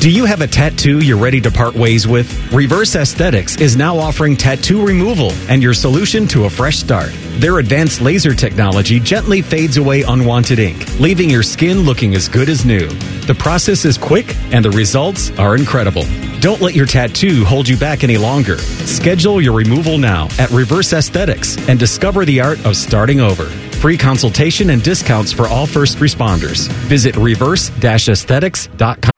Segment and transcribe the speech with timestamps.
[0.00, 2.52] Do you have a tattoo you're ready to part ways with?
[2.52, 7.10] Reverse Aesthetics is now offering tattoo removal and your solution to a fresh start.
[7.40, 12.48] Their advanced laser technology gently fades away unwanted ink, leaving your skin looking as good
[12.48, 12.86] as new.
[13.26, 16.04] The process is quick and the results are incredible.
[16.38, 18.58] Don't let your tattoo hold you back any longer.
[18.58, 23.46] Schedule your removal now at Reverse Aesthetics and discover the art of starting over.
[23.80, 26.68] Free consultation and discounts for all first responders.
[26.86, 29.17] Visit reverse-aesthetics.com.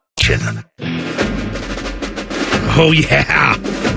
[2.77, 3.90] Oh, yeah.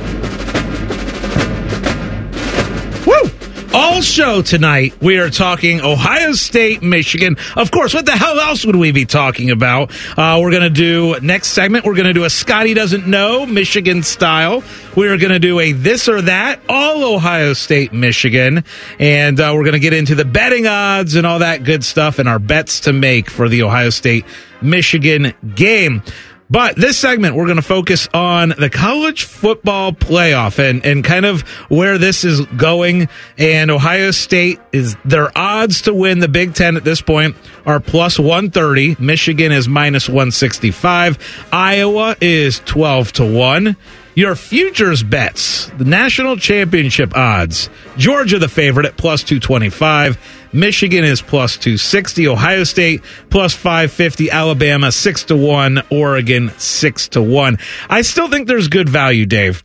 [4.04, 7.36] Show tonight, we are talking Ohio State, Michigan.
[7.56, 9.90] Of course, what the hell else would we be talking about?
[10.16, 13.46] Uh, we're going to do, next segment, we're going to do a Scotty Doesn't Know,
[13.46, 14.62] Michigan style.
[14.94, 18.64] We are going to do a this or that, all Ohio State, Michigan.
[19.00, 22.18] And uh, we're going to get into the betting odds and all that good stuff
[22.18, 24.26] and our bets to make for the Ohio State,
[24.60, 26.02] Michigan game.
[26.50, 31.24] But this segment, we're going to focus on the college football playoff and, and kind
[31.24, 33.08] of where this is going.
[33.38, 37.36] And Ohio State is their odds to win the Big Ten at this point
[37.66, 38.96] are plus 130.
[38.98, 41.46] Michigan is minus 165.
[41.52, 43.76] Iowa is 12 to 1.
[44.16, 47.68] Your futures bets, the national championship odds.
[47.96, 50.18] Georgia, the favorite at plus 225.
[50.54, 52.28] Michigan is plus 260.
[52.28, 54.30] Ohio State plus 550.
[54.30, 55.82] Alabama 6 to 1.
[55.90, 57.58] Oregon 6 to 1.
[57.90, 59.63] I still think there's good value, Dave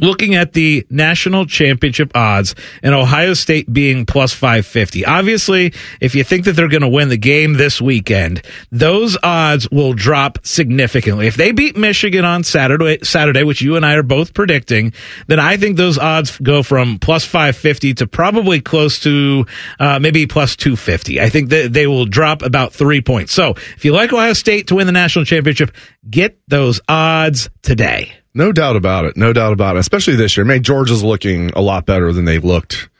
[0.00, 5.04] looking at the national championship odds and Ohio State being plus 550.
[5.04, 9.70] Obviously, if you think that they're going to win the game this weekend, those odds
[9.70, 11.26] will drop significantly.
[11.26, 14.92] If they beat Michigan on Saturday, Saturday, which you and I are both predicting,
[15.26, 19.46] then I think those odds go from plus 550 to probably close to
[19.78, 21.20] uh, maybe plus 250.
[21.20, 23.32] I think that they will drop about three points.
[23.32, 25.74] So if you like Ohio State to win the national championship,
[26.08, 28.12] get those odds today.
[28.36, 29.16] No doubt about it.
[29.16, 29.78] No doubt about it.
[29.78, 30.44] Especially this year.
[30.44, 32.90] I mean, Georgia's looking a lot better than they've looked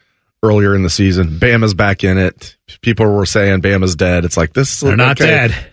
[0.42, 1.38] earlier in the season.
[1.38, 2.56] Bama's back in it.
[2.80, 4.24] People were saying Bama's dead.
[4.24, 4.80] It's like this.
[4.80, 5.30] They're not okay.
[5.30, 5.66] dead.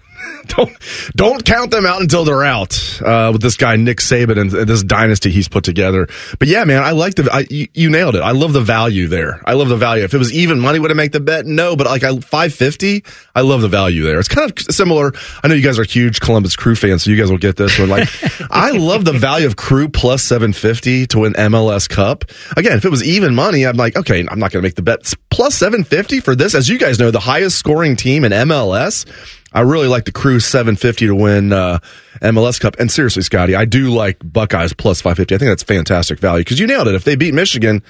[0.47, 0.77] don't
[1.15, 4.83] don't count them out until they're out uh, with this guy Nick Saban and this
[4.83, 6.07] dynasty he's put together.
[6.37, 8.21] But yeah, man, I like the I, you, you, nailed it.
[8.21, 9.41] I love the value there.
[9.45, 10.03] I love the value.
[10.03, 11.45] If it was even money, would I make the bet?
[11.45, 14.19] No, but like I five fifty, I love the value there.
[14.19, 15.13] It's kind of similar.
[15.43, 17.79] I know you guys are huge Columbus Crew fans, so you guys will get this
[17.79, 17.89] one.
[17.89, 18.09] Like
[18.51, 22.25] I love the value of Crew plus seven fifty to win MLS Cup.
[22.57, 24.81] Again, if it was even money, I'm like, okay, I'm not going to make the
[24.81, 25.13] bet.
[25.29, 29.05] Plus seven fifty for this, as you guys know, the highest scoring team in MLS.
[29.53, 31.79] I really like the Crew 750 to win uh,
[32.21, 32.75] MLS Cup.
[32.79, 35.35] And seriously, Scotty, I do like Buckeyes plus 550.
[35.35, 36.95] I think that's fantastic value because you nailed it.
[36.95, 37.83] If they beat Michigan,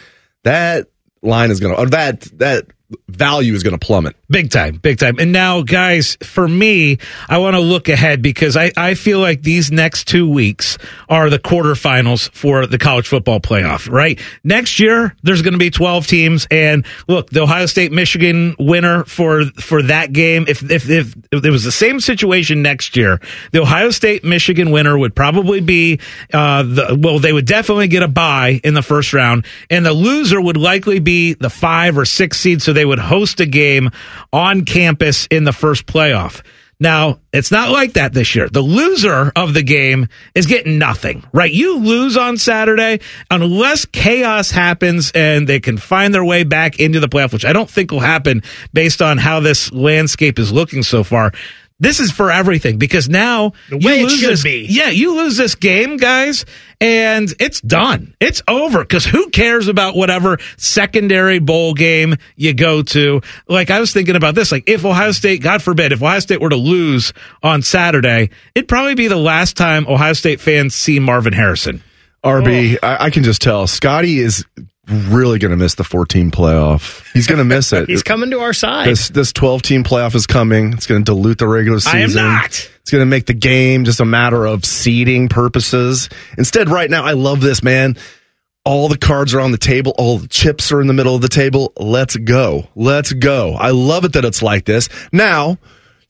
[0.44, 0.88] that
[1.22, 2.68] line is going to, that, that
[3.08, 4.16] value is going to plummet.
[4.30, 5.18] Big time, big time.
[5.20, 6.98] And now, guys, for me,
[7.30, 10.78] I want to look ahead because I, I feel like these next two weeks
[11.08, 14.20] are the quarterfinals for the college football playoff, right?
[14.44, 16.48] Next year, there's going to be 12 teams.
[16.50, 21.46] And look, the Ohio State Michigan winner for, for that game, if, if, if, if
[21.46, 26.00] it was the same situation next year, the Ohio State Michigan winner would probably be,
[26.34, 29.46] uh, the, well, they would definitely get a bye in the first round.
[29.70, 32.62] And the loser would likely be the five or six seed.
[32.62, 33.92] So they would host a game
[34.32, 36.44] on campus in the first playoff.
[36.80, 38.50] Now, it's not like that this year.
[38.50, 41.52] The loser of the game is getting nothing, right?
[41.52, 43.00] You lose on Saturday
[43.32, 47.54] unless chaos happens and they can find their way back into the playoff, which I
[47.54, 48.44] don't think will happen
[48.74, 51.32] based on how this landscape is looking so far.
[51.80, 54.68] This is for everything because now the way you it lose should this, be.
[54.70, 56.46] Yeah, you lose this game, guys,
[56.84, 58.14] and it's done.
[58.20, 63.22] It's over because who cares about whatever secondary bowl game you go to?
[63.48, 66.42] Like I was thinking about this, like if Ohio State, God forbid, if Ohio State
[66.42, 71.00] were to lose on Saturday, it'd probably be the last time Ohio State fans see
[71.00, 71.82] Marvin Harrison.
[72.22, 72.86] RB, oh.
[72.86, 74.46] I, I can just tell Scotty is
[74.88, 77.10] really going to miss the 14 playoff.
[77.14, 77.88] He's going to miss it.
[77.90, 78.88] He's coming to our side.
[78.88, 80.74] This this 12 team playoff is coming.
[80.74, 82.00] It's going to dilute the regular season.
[82.00, 82.70] I am not.
[82.82, 86.10] It's going to make the game just a matter of seeding purposes.
[86.38, 87.98] Instead, right now, I love this, man.
[88.66, 89.94] All the cards are on the table.
[89.98, 91.74] All the chips are in the middle of the table.
[91.78, 92.68] Let's go.
[92.76, 93.56] Let's go.
[93.56, 94.90] I love it that it's like this.
[95.12, 95.58] Now,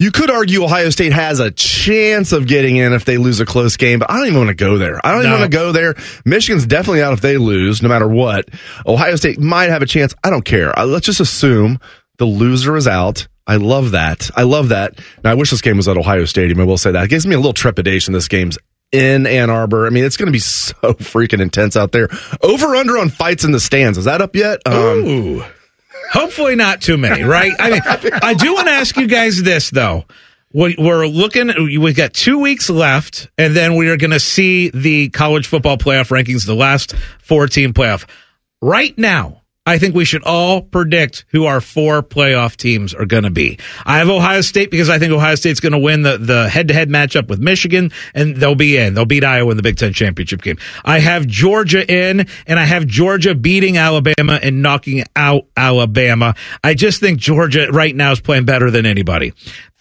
[0.04, 3.46] you could argue Ohio State has a chance of getting in if they lose a
[3.46, 5.00] close game, but I don't even want to go there.
[5.02, 5.96] I don't even want to go there.
[6.26, 8.50] Michigan's definitely out if they lose, no matter what.
[8.86, 10.14] Ohio State might have a chance.
[10.22, 10.78] I don't care.
[10.78, 11.80] Uh, Let's just assume
[12.18, 13.30] the loser is out.
[13.48, 14.30] I love that.
[14.36, 15.00] I love that.
[15.24, 16.60] Now, I wish this game was at Ohio Stadium.
[16.60, 17.06] I will say that.
[17.06, 18.14] It gives me a little trepidation.
[18.14, 18.58] This game's
[18.92, 19.88] in Ann Arbor.
[19.88, 22.10] I mean, it's going to be so freaking intense out there.
[22.42, 23.98] Over under on fights in the stands.
[23.98, 24.60] Is that up yet?
[24.66, 25.44] Um, Ooh.
[26.12, 27.54] Hopefully not too many, right?
[27.60, 27.82] I mean,
[28.22, 30.06] I do want to ask you guys this though.
[30.54, 31.48] We- We're looking,
[31.82, 35.78] we've got two weeks left, and then we are going to see the college football
[35.78, 38.06] playoff rankings, the last four team playoff.
[38.62, 43.24] Right now, I think we should all predict who our four playoff teams are going
[43.24, 43.60] to be.
[43.86, 46.90] I have Ohio State because I think Ohio State's going to win the, the head-to-head
[46.90, 48.94] matchup with Michigan, and they'll be in.
[48.94, 50.58] They'll beat Iowa in the Big Ten championship game.
[50.84, 56.36] I have Georgia in, and I have Georgia beating Alabama and knocking out Alabama.
[56.62, 59.32] I just think Georgia right now is playing better than anybody.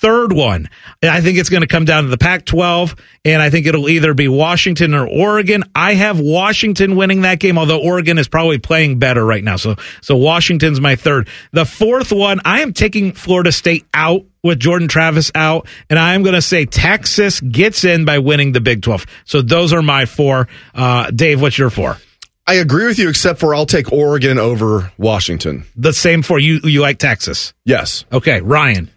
[0.02, 0.68] Third one,
[1.00, 3.88] I think it's going to come down to the Pac 12, and I think it'll
[3.88, 5.62] either be Washington or Oregon.
[5.76, 9.54] I have Washington winning that game, although Oregon is probably playing better right now.
[9.54, 11.28] So, so Washington's my third.
[11.52, 16.14] The fourth one, I am taking Florida State out with Jordan Travis out, and I
[16.14, 19.06] am going to say Texas gets in by winning the Big 12.
[19.24, 20.48] So those are my four.
[20.74, 21.96] Uh, Dave, what's your four?
[22.44, 25.62] I agree with you, except for I'll take Oregon over Washington.
[25.76, 26.58] The same for you.
[26.64, 27.54] You like Texas?
[27.64, 28.04] Yes.
[28.10, 28.90] Okay, Ryan.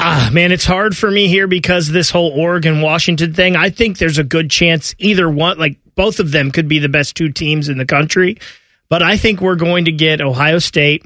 [0.00, 3.56] Ah, man, it's hard for me here because this whole Oregon Washington thing.
[3.56, 6.88] I think there's a good chance either one, like both of them, could be the
[6.88, 8.38] best two teams in the country.
[8.88, 11.04] But I think we're going to get Ohio State.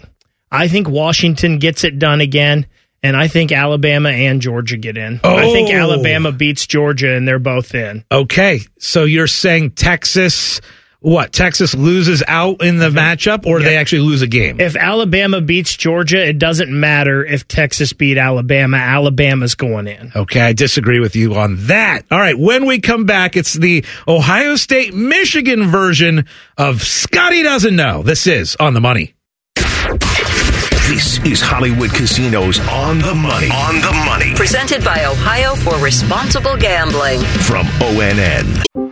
[0.50, 2.66] I think Washington gets it done again.
[3.04, 5.18] And I think Alabama and Georgia get in.
[5.24, 5.34] Oh.
[5.34, 5.76] I think Oh.
[5.76, 8.04] Alabama beats Georgia and they're both in.
[8.12, 10.60] Okay, so you're saying Texas,
[11.02, 11.32] what?
[11.32, 12.98] Texas loses out in the mm-hmm.
[12.98, 14.60] matchup, or they actually lose a game?
[14.60, 18.76] If Alabama beats Georgia, it doesn't matter if Texas beat Alabama.
[18.76, 20.12] Alabama's going in.
[20.14, 22.02] Okay, I disagree with you on that.
[22.10, 26.26] All right, when we come back, it's the Ohio State Michigan version
[26.56, 28.02] of Scotty Doesn't Know.
[28.02, 29.14] This is On the Money.
[30.88, 33.48] This is Hollywood Casinos on the money.
[33.50, 37.20] On the money Presented by Ohio for Responsible Gambling.
[37.20, 38.91] from ONN.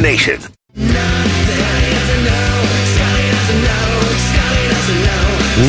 [0.00, 0.40] Nation.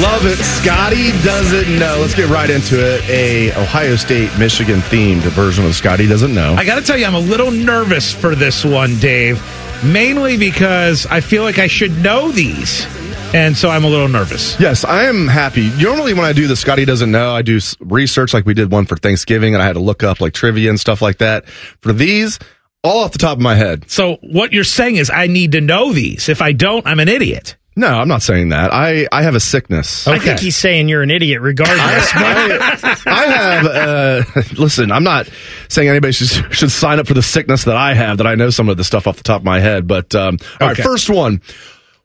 [0.01, 0.35] Love it.
[0.38, 1.97] Scotty doesn't know.
[2.01, 3.09] Let's get right into it.
[3.09, 6.56] A Ohio State Michigan themed version of Scotty doesn't know.
[6.56, 9.41] I got to tell you, I'm a little nervous for this one, Dave,
[9.84, 12.86] mainly because I feel like I should know these.
[13.34, 14.60] And so I'm a little nervous.
[14.60, 15.69] Yes, I am happy.
[15.81, 18.86] Normally, when I do the Scotty doesn't know, I do research like we did one
[18.86, 21.48] for Thanksgiving, and I had to look up like trivia and stuff like that.
[21.81, 22.39] For these,
[22.88, 23.89] all off the top of my head.
[23.89, 26.29] So what you're saying is I need to know these.
[26.29, 27.56] If I don't, I'm an idiot.
[27.75, 28.74] No, I'm not saying that.
[28.74, 30.08] I I have a sickness.
[30.08, 32.10] I think he's saying you're an idiot regardless.
[32.15, 33.65] I, I have.
[33.67, 34.24] Uh,
[34.58, 35.29] listen, I'm not
[35.70, 38.17] saying anybody should should sign up for the sickness that I have.
[38.17, 39.86] That I know some of the stuff off the top of my head.
[39.88, 40.82] But um, all right, Okay.
[40.82, 41.41] first one.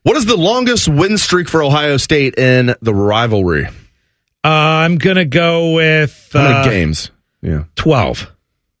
[0.03, 3.65] What is the longest win streak for Ohio State in the rivalry?
[3.65, 7.09] Uh, I'm going to go with How many uh, games?
[7.41, 7.63] Yeah.
[7.77, 8.29] 12.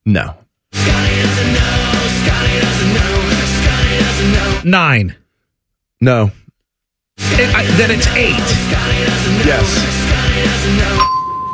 [0.05, 0.35] No.
[4.65, 5.15] Nine.
[6.01, 6.31] No.
[7.17, 8.33] It- I- then it's eight.
[9.45, 9.99] Yes.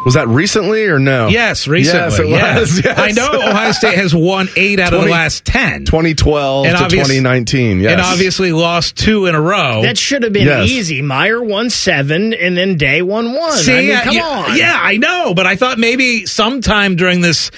[0.06, 1.28] Was that recently or no?
[1.28, 2.00] Yes, recently.
[2.00, 2.60] Yes, it yes.
[2.62, 2.86] was.
[2.86, 2.98] Yes.
[3.00, 5.86] I know Ohio State has won eight out of the last 10.
[5.86, 7.82] 2012 And to obvious- 2019.
[7.82, 7.92] Yes.
[7.92, 9.82] And obviously lost two in a row.
[9.84, 10.70] That should have been Yes.
[10.70, 11.02] easy.
[11.02, 13.58] Meyer won seven, and then Day won one.
[13.58, 14.58] See, I mean, come yeah, on.
[14.58, 17.52] Yeah, I know, but I thought maybe sometime during this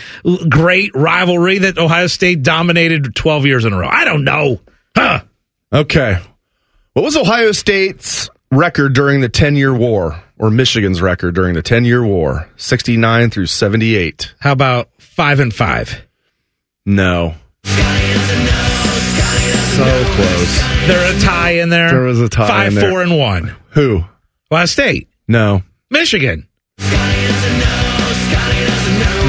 [0.49, 3.87] great rivalry that Ohio State dominated 12 years in a row.
[3.89, 4.59] I don't know.
[4.97, 5.21] Huh.
[5.73, 6.17] Okay.
[6.93, 11.61] What was Ohio State's record during the 10 year war, or Michigan's record during the
[11.61, 12.49] 10 year war?
[12.57, 14.33] 69 through 78.
[14.39, 16.05] How about five and five?
[16.85, 17.35] No.
[17.63, 17.73] So
[20.15, 20.59] close.
[20.87, 21.89] There a tie in there.
[21.91, 22.89] There was a tie Five, in there.
[22.89, 23.55] four, and one.
[23.69, 24.03] Who?
[24.51, 25.63] Ohio State, No.
[25.89, 26.47] Michigan.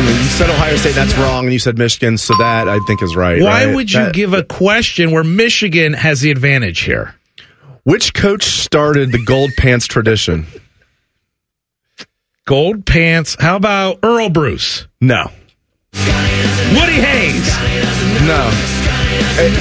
[0.03, 3.15] You said Ohio State, that's wrong, and you said Michigan, so that I think is
[3.15, 3.41] right.
[3.41, 3.75] Why right?
[3.75, 7.15] would you That- give a question where Michigan has the advantage here?
[7.85, 10.47] Which coach started the gold pants tradition?
[12.47, 13.37] Gold pants.
[13.39, 14.87] How about Earle Bruce?
[15.01, 15.31] No.
[15.95, 17.49] Woody Hayes.
[18.27, 18.51] No.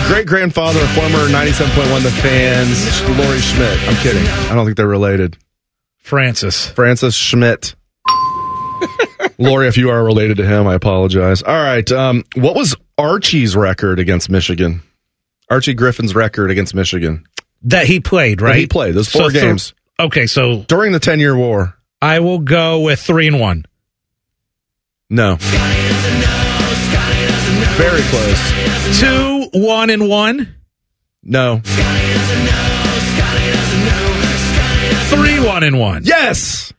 [0.07, 3.79] Great grandfather, former 97.1 The Fans, Lori Schmidt.
[3.87, 4.25] I'm kidding.
[4.49, 5.37] I don't think they're related.
[5.99, 6.67] Francis.
[6.69, 7.75] Francis Schmidt.
[9.41, 11.41] Lori, if you are related to him, I apologize.
[11.43, 11.89] All right.
[11.91, 14.81] Um, what was Archie's record against Michigan?
[15.49, 17.25] Archie Griffin's record against Michigan
[17.63, 18.55] That he played, right?
[18.55, 19.73] he played, those four th- games.
[19.99, 21.75] okay, so during the 10 year war.
[22.01, 23.65] I will go with three and one.
[25.09, 25.37] No.
[27.77, 28.99] Very close.
[28.99, 30.55] Two, one, and one.
[31.23, 31.61] No.
[35.09, 36.03] Three, one, and one.
[36.05, 36.71] Yes.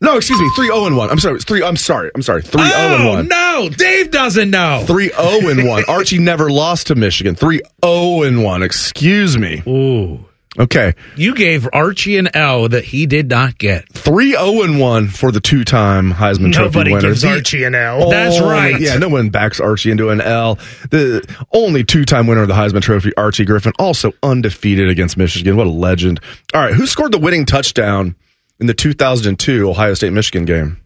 [0.00, 0.48] No, excuse me.
[0.56, 1.10] 3 0 and 1.
[1.10, 1.36] I'm sorry.
[1.36, 2.10] It's 3 I'm sorry.
[2.14, 2.42] I'm sorry.
[2.42, 3.28] 3 0 and Oh 1.
[3.28, 4.84] no, Dave doesn't know.
[4.86, 5.84] 3 0 and 1.
[5.88, 7.34] Archie never lost to Michigan.
[7.34, 8.62] 3 0 and 1.
[8.62, 9.62] Excuse me.
[9.66, 10.26] Ooh,
[10.58, 10.92] Okay.
[11.16, 13.90] you gave Archie an L that he did not get.
[13.92, 17.08] 3 0 and 1 for the two time Heisman Trophy Nobody winner.
[17.08, 18.10] gives The Archie an L.
[18.10, 18.80] That's only- right.
[18.80, 20.58] Yeah, no one backs Archie into an L.
[20.90, 25.56] The only two time winner of the Heisman Trophy, Archie Griffin, also undefeated against Michigan.
[25.56, 26.20] What a legend.
[26.52, 26.74] All right.
[26.74, 28.16] Who scored the winning touchdown
[28.60, 30.80] in the 2002 Ohio State Michigan game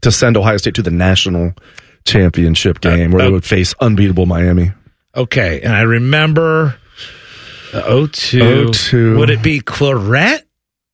[0.00, 1.52] to send Ohio State to the national
[2.04, 4.72] championship game where uh, they would face unbeatable Miami?
[5.14, 6.76] Okay, and I remember
[7.72, 8.70] the 02.
[8.72, 9.16] 02.
[9.18, 10.42] Would it be Clarett?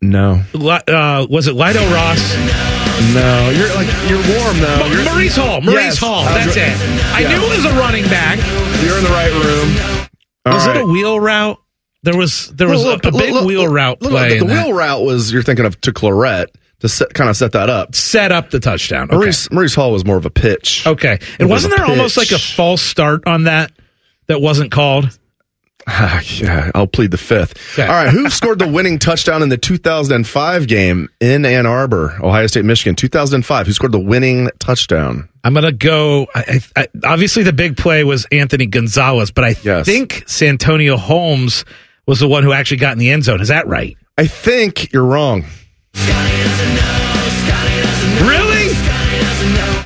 [0.01, 0.43] No.
[0.55, 2.35] Uh, was it Lydell Ross?
[3.15, 3.51] No.
[3.51, 4.87] You're like, you're warm though.
[4.87, 5.61] You're, Maurice Hall.
[5.61, 5.99] Maurice Yes.
[5.99, 6.25] Hall.
[6.25, 7.15] That's it.
[7.15, 7.29] I Yeah.
[7.39, 8.39] knew it was a running back.
[8.83, 10.09] you're in the right room.
[10.47, 10.77] All was right.
[10.77, 11.59] it a wheel route?
[12.05, 14.31] There was there was Little- a, a big little- wheel route play.
[14.31, 14.67] The, in that.
[14.67, 16.47] wheel route was you're thinking of to Clarett
[16.81, 17.95] to set, kind of set that up.
[17.95, 19.05] set up the touchdown.
[19.05, 19.17] Okay.
[19.17, 20.85] Maurice Maurice Hall was more of a pitch.
[20.87, 21.19] Okay.
[21.39, 23.71] And was wasn't a there almost like a false start on that
[24.27, 25.17] that wasn't called?
[25.89, 27.57] yeah, I'll plead the fifth.
[27.75, 27.83] Okay.
[27.89, 32.47] All right, who scored the winning touchdown in the 2005 game in Ann Arbor, Ohio
[32.47, 32.95] State, Michigan?
[32.95, 33.67] 2005.
[33.67, 35.29] Who scored the winning touchdown?
[35.43, 36.29] I'm going to go.
[36.37, 39.85] I, I, I- obviously, the big play was Anthony Gonzalez, but I Yes.
[39.87, 41.65] think Santonio Holmes
[42.07, 43.41] was the one who actually got in the end zone.
[43.41, 43.97] Is that right?
[44.19, 45.45] I think you're wrong.
[48.23, 48.73] Really?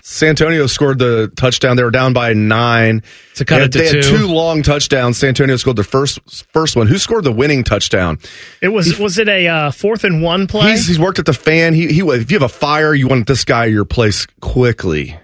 [0.03, 1.77] Santonio scored the touchdown.
[1.77, 3.03] They were down by nine.
[3.35, 4.19] To cut They it to they had two.
[4.19, 5.19] two long touchdowns.
[5.19, 6.19] Santonio scored the first
[6.53, 6.87] first one.
[6.87, 8.19] Who scored the winning touchdown?
[8.63, 10.71] It was was it a uh, fourth and one play?
[10.71, 11.75] He's, he's worked at the fan.
[11.75, 15.19] He, he if you have a fire, you want this guy at your place quickly.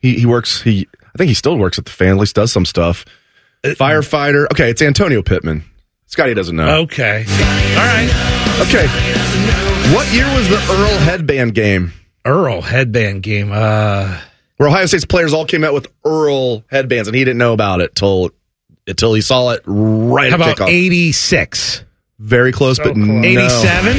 [0.00, 0.62] He he works.
[0.62, 2.10] He I think he still works at the fan.
[2.10, 3.04] At least does some stuff.
[3.62, 4.46] Firefighter.
[4.52, 5.64] Okay, it's Antonio Pittman.
[6.06, 6.80] Scotty doesn't know.
[6.82, 7.24] Okay.
[7.28, 8.10] All right.
[8.62, 8.86] Okay.
[9.94, 11.92] What year was the Earle headband game
[12.24, 13.50] Earle headband game.
[13.52, 14.20] Uh,
[14.56, 17.80] where Ohio State's players all came out with Earle headbands and he didn't know about
[17.80, 18.30] it till
[18.86, 20.68] until he saw it right how at about kickoff.
[20.68, 21.84] 86?
[22.18, 23.26] Very close, but no.
[23.26, 23.96] 87?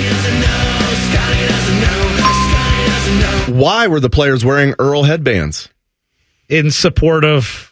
[3.58, 5.70] Why were the players wearing Earle headbands?
[6.48, 7.71] In support of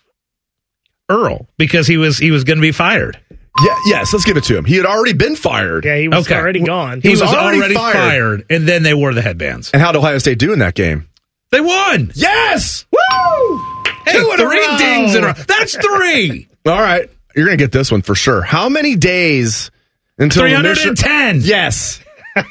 [1.10, 3.20] Earle because he was he was going to be fired.
[3.62, 4.64] Yeah, yes, let's give it to him.
[4.64, 5.84] He had already been fired.
[5.84, 6.36] yeah, he was Okay.
[6.40, 7.02] already gone.
[7.02, 7.94] He, was was, already already, fired.
[7.94, 8.46] fired.
[8.50, 9.72] and then they wore the headbands.
[9.74, 11.10] And how did Ohio State do in that game?
[11.52, 12.12] They won.
[12.16, 12.86] Yes!
[12.92, 13.58] Woo!
[14.06, 14.78] Hey, Two in a three row.
[14.78, 15.34] dings in a row.
[15.34, 16.48] That's three.
[16.66, 17.10] All right.
[17.36, 18.42] You're going to get this one for sure.
[18.42, 19.72] How many days
[20.18, 21.42] until Three the hundred Michigan- ten.
[21.42, 22.00] Yes.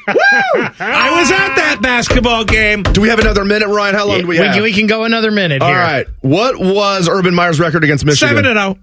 [0.07, 2.83] I was at that basketball game.
[2.83, 3.95] Do we have another minute, Ryan?
[3.95, 4.53] How long do we we, have?
[4.55, 5.77] can, we can go another minute All here.
[5.77, 6.07] right.
[6.21, 8.29] What was Urban Meyer's record against Michigan?
[8.35, 8.77] Seven and zero.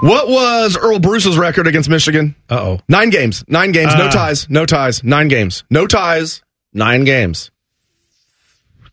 [0.00, 2.36] What was Earle Bruce's record against Michigan?
[2.48, 2.80] Uh oh.
[2.88, 3.44] Nine games.
[3.48, 3.94] Nine games.
[3.96, 4.10] no Uh.
[4.10, 4.48] ties.
[4.48, 5.02] No ties.
[5.02, 5.64] Nine games.
[5.70, 6.42] No ties.
[6.72, 7.50] Nine games.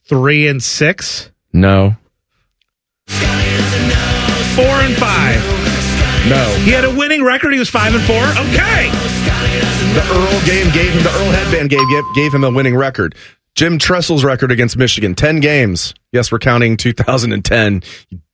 [0.08, 1.30] Three and six.
[1.54, 1.96] No.
[4.56, 5.65] Four and five.
[6.30, 6.56] No.
[6.64, 7.54] He had a winning record.
[7.54, 8.16] He was five and four.
[8.24, 8.90] Okay.
[9.94, 11.80] The Earle game gave him the Earle headband gave,
[12.16, 13.16] gave him a winning record.
[13.54, 15.94] Jim Tressel's record against Michigan, ten games.
[16.12, 17.84] Yes, we're counting 2010.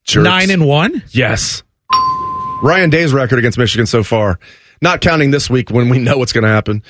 [0.03, 0.23] jerks.
[0.23, 1.03] Nine and one.
[1.09, 1.63] yes.
[2.63, 4.39] Ryan Day's record against Michigan so far,
[4.81, 6.83] not counting this week when we know what's going to happen.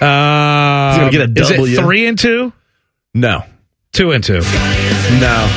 [0.00, 2.52] Uh, He's gonna get a Is it three and two?
[3.14, 3.42] No,
[3.92, 4.40] Two and two.
[5.20, 5.48] no.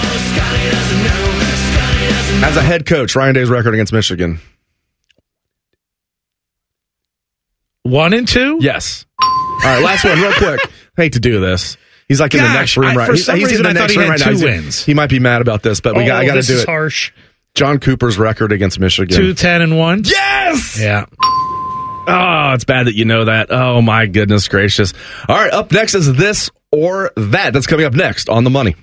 [2.42, 4.40] As a head coach, Ryan Day's record against Michigan,
[7.84, 8.58] One and two?
[8.62, 9.06] Yes.
[9.22, 10.62] All right, last one, real quick.
[10.98, 11.76] I hate to do this.
[12.08, 13.08] He's like in the next room I- right.
[13.08, 14.26] for he's some he's reason in the I thought next he room had right now.
[14.26, 14.86] two He's- wins.
[14.86, 16.18] He might be mad about this, but we got.
[16.22, 16.66] I Oh, got to this do is it.
[16.68, 17.12] harsh.
[17.56, 19.16] John Cooper's record against Michigan.
[19.16, 20.04] Two, ten, and one?
[20.06, 20.80] Yes.
[20.80, 21.06] Yeah.
[22.08, 23.52] Oh, it's bad that you know that.
[23.52, 24.94] Oh my goodness gracious.
[25.28, 27.54] All right, up next is this or that.
[27.54, 28.76] That's coming up next on the money.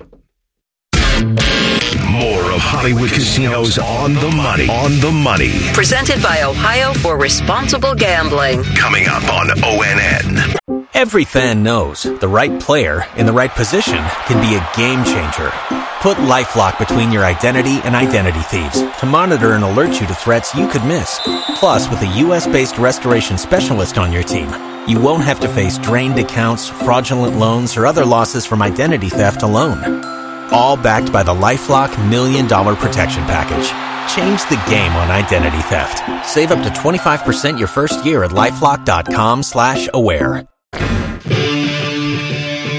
[2.57, 4.67] More of Hollywood Casinos on the money.
[4.71, 5.51] On the money.
[5.75, 8.65] Presented by Ohio for Responsible Gambling.
[8.75, 10.57] Coming up on ONN.
[10.95, 15.53] Every fan knows the right player in the right position can be a game changer.
[16.01, 20.55] Put LifeLock between your identity and identity thieves to monitor and alert you to threats
[20.55, 21.21] you could miss.
[21.57, 24.49] Plus, with a U.S.-based restoration specialist on your team,
[24.89, 29.43] you won't have to face drained accounts, fraudulent loans, or other losses from identity theft
[29.43, 30.15] alone.
[30.53, 33.67] All backed by the LifeLock Million Dollar Protection Package.
[34.15, 36.26] Change the game on identity theft.
[36.26, 40.47] Save up to 25% your first year at LifeLock.com slash aware.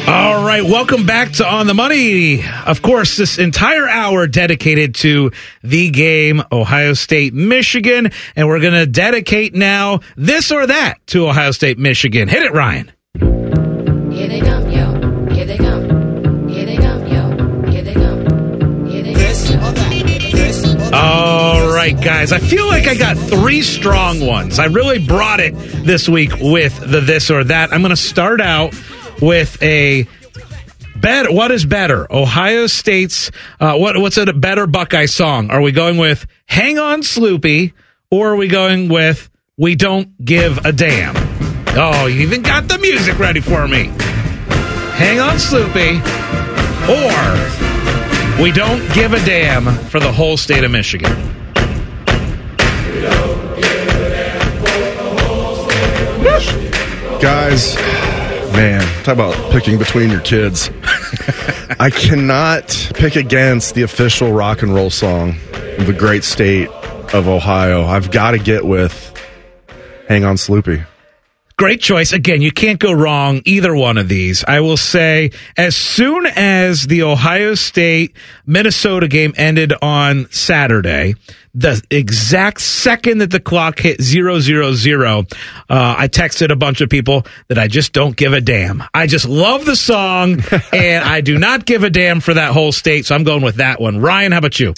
[0.09, 2.41] All right, welcome back to On the Money.
[2.65, 5.31] Of course, this entire hour dedicated to
[5.63, 11.27] the game Ohio State Michigan, and we're going to dedicate now this or that to
[11.27, 12.29] Ohio State Michigan.
[12.29, 12.89] Hit it, Ryan.
[20.93, 22.31] All right, guys.
[22.31, 24.57] I feel like I got three strong ones.
[24.57, 25.53] I really brought it
[25.85, 27.73] this week with the this or that.
[27.73, 28.73] I'm going to start out
[29.21, 30.07] with a
[30.95, 31.31] better.
[31.31, 32.11] What is better?
[32.11, 33.97] Ohio State's uh, what?
[33.97, 35.51] What's a better Buckeye song?
[35.51, 37.73] Are we going with "Hang On, Sloopy"
[38.09, 41.15] or are we going with "We Don't Give a Damn"?
[41.77, 43.91] Oh, you even got the music ready for me.
[44.95, 45.99] "Hang On, Sloopy"
[46.87, 47.76] or
[48.41, 51.11] "We Don't Give a Damn" for the whole state of Michigan.
[57.19, 57.75] Guys,
[58.53, 60.69] man, talk about picking between your kids.
[61.79, 65.35] I cannot pick against the official rock and roll song
[65.79, 66.69] of the great state
[67.13, 67.85] of Ohio.
[67.85, 69.13] I've got to get with
[70.07, 70.85] Hang On Sloopy.
[71.57, 72.13] Great choice.
[72.13, 74.45] Again, you can't go wrong either one of these.
[74.47, 78.15] I will say as soon as the Ohio State
[78.45, 81.15] Minnesota game ended on Saturday,
[81.55, 85.25] the exact second that the clock hit zero zero zero,
[85.67, 88.83] uh, I texted a bunch of people that I just don't give a damn.
[88.93, 92.71] I just love the song and I do not give a damn for that whole
[92.71, 93.07] state.
[93.07, 93.99] So I'm going with that one.
[93.99, 94.75] Ryan, how about you?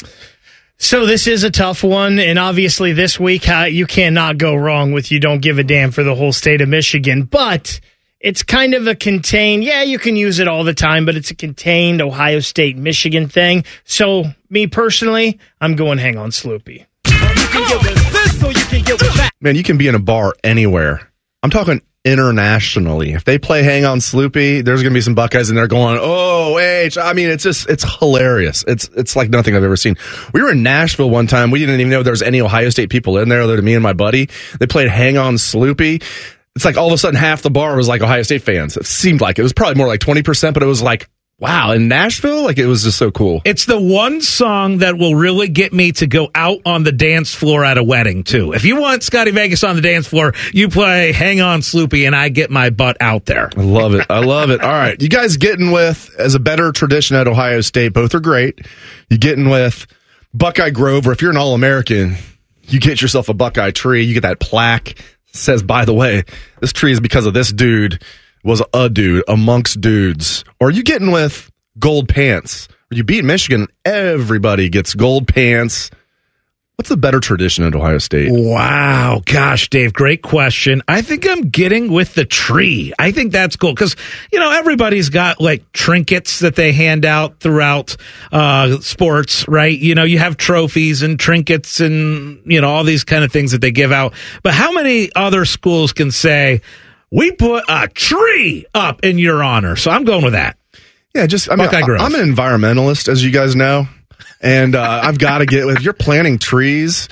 [0.82, 5.12] So this is a tough one, and obviously this week you cannot go wrong with
[5.12, 7.24] you don't give a damn for the whole state of Michigan.
[7.24, 7.82] But
[8.22, 9.65] it's kind of a contained.
[9.65, 13.28] Yeah, you can use it all the time, but it's a contained Ohio State Michigan
[13.28, 13.65] thing.
[13.84, 16.86] So me personally, I'm going hang on Sloopy.
[19.42, 21.12] Man, you can be in a bar anywhere.
[21.44, 23.14] I'm talking internationally.
[23.14, 26.00] If they play Hang On Sloopy, there's going to be some Buckeyes in there going,
[26.02, 28.64] "Oh, H." I mean, it's just it's hilarious.
[28.68, 29.98] It's it's like nothing I've ever seen.
[30.34, 31.52] We were in Nashville one time.
[31.52, 33.74] We didn't even know there was any Ohio State people in there other than me
[33.74, 34.30] and my buddy.
[34.60, 36.04] They played Hang On Sloopy.
[36.56, 38.76] It's like all of a sudden half the bar was like Ohio State fans.
[38.76, 41.88] It seemed like it was probably more like 20%, but it was like, wow, in
[41.88, 43.41] Nashville, like it was just so cool.
[43.45, 47.34] It's the one song that will really get me to go out on the dance
[47.34, 48.54] floor at a wedding, too.
[48.54, 52.15] If you want Scotty Vegas on the dance floor, you play Hang On Sloopy and
[52.15, 53.49] I get my butt out there.
[53.58, 54.06] I love it.
[54.10, 54.62] I love it.
[54.62, 55.02] All right.
[55.02, 58.60] You guys getting with, as a better tradition at Ohio State, both are great.
[59.10, 59.88] You getting with
[60.34, 62.15] Buckeye Grove, or if you're an All American,
[62.63, 64.04] you get yourself a Buckeye tree.
[64.04, 64.95] You get that plaque.
[65.32, 66.23] Says, by the way,
[66.60, 68.04] this tree is because of this dude
[68.43, 70.43] was a dude amongst dudes.
[70.60, 72.67] Or are you getting with gold pants?
[72.91, 75.91] You beat Michigan, everybody gets gold pants.
[76.80, 78.32] What's the better tradition at Ohio State?
[78.32, 79.21] Wow.
[79.25, 80.82] Gosh, Dave, great question.
[80.88, 82.93] I think I'm getting with the tree.
[82.97, 83.97] I think that's cool because,
[84.32, 87.97] you know, everybody's got like trinkets that they hand out throughout
[88.32, 89.78] uh, sports, right?
[89.78, 93.52] You know, you have trophies and trinkets and, you know, all these kind of things
[93.52, 94.13] that they give out.
[94.41, 96.62] But how many other schools can say,
[97.12, 99.76] we put a tree up in your honor?
[99.76, 100.58] So I'm going with that.
[101.15, 102.02] Yeah, just I mean, Buckeye Grove.
[102.02, 103.88] I'm an environmentalist, as you guys know,
[104.41, 105.78] and uh, I've got to get with.
[105.78, 107.10] If you're planting trees,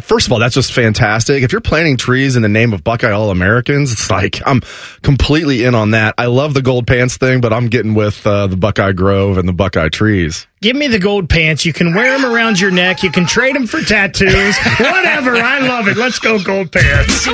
[0.00, 1.42] first of all, that's just fantastic.
[1.42, 4.60] If you're planting trees in the name of Buckeye All Americans, it's like I'm
[5.02, 6.14] completely in on that.
[6.16, 9.48] I love the gold pants thing, but I'm getting with uh, the Buckeye Grove and
[9.48, 10.46] the Buckeye trees.
[10.60, 11.66] Give me the gold pants.
[11.66, 13.02] You can wear them around your neck.
[13.02, 14.56] You can trade them for tattoos.
[14.78, 15.34] Whatever.
[15.36, 15.96] I love it.
[15.96, 17.26] Let's go gold pants.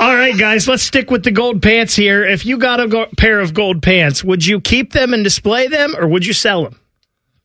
[0.00, 2.24] All right, guys, let's stick with the gold pants here.
[2.24, 5.68] If you got a go- pair of gold pants, would you keep them and display
[5.68, 6.80] them or would you sell them?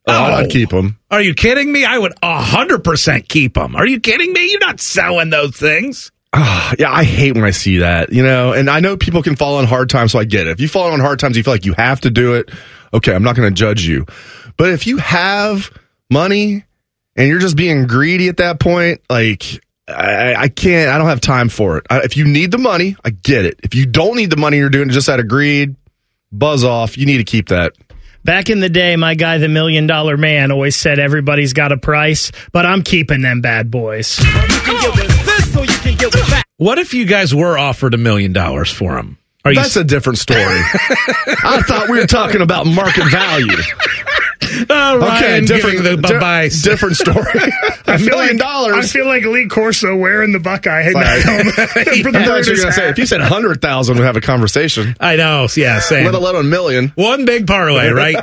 [0.07, 0.33] Oh, oh.
[0.35, 0.97] I'd keep them.
[1.11, 1.83] Are you kidding me?
[1.83, 3.75] I would 100% keep them.
[3.75, 4.49] Are you kidding me?
[4.51, 6.13] You're not selling those things.
[6.31, 9.35] Ah, yeah, I hate when I see that, you know, and I know people can
[9.35, 10.51] fall on hard times, so I get it.
[10.51, 12.51] If you fall on hard times, you feel like you have to do it.
[12.93, 14.05] Okay, I'm not going to judge you.
[14.57, 15.71] But if you have
[16.09, 16.63] money
[17.17, 21.21] and you're just being greedy at that point, like, I, I can't, I don't have
[21.21, 21.85] time for it.
[21.89, 23.59] I, if you need the money, I get it.
[23.63, 25.75] If you don't need the money, you're doing it just out of greed,
[26.31, 27.73] buzz off, you need to keep that.
[28.23, 31.77] Back in the day, my guy, the million dollar man, always said everybody's got a
[31.77, 34.19] price, but I'm keeping them bad boys.
[36.57, 39.19] What if you guys were offered a million dollars for him?
[39.43, 40.39] Are you That's a different story.
[40.41, 43.55] I thought we were talking about market value.
[44.69, 47.25] Uh, Ryan different, giving the di- different story.
[47.87, 48.75] A million dollars.
[48.77, 52.43] I feel like Lee Corso wearing the Buckeye Like- the I thought you were going
[52.43, 55.47] to say, if you said 100,000, we'd have a conversation, I know.
[55.55, 56.05] Yeah, same.
[56.05, 56.89] let alone a million.
[56.95, 58.17] One big parlay, right?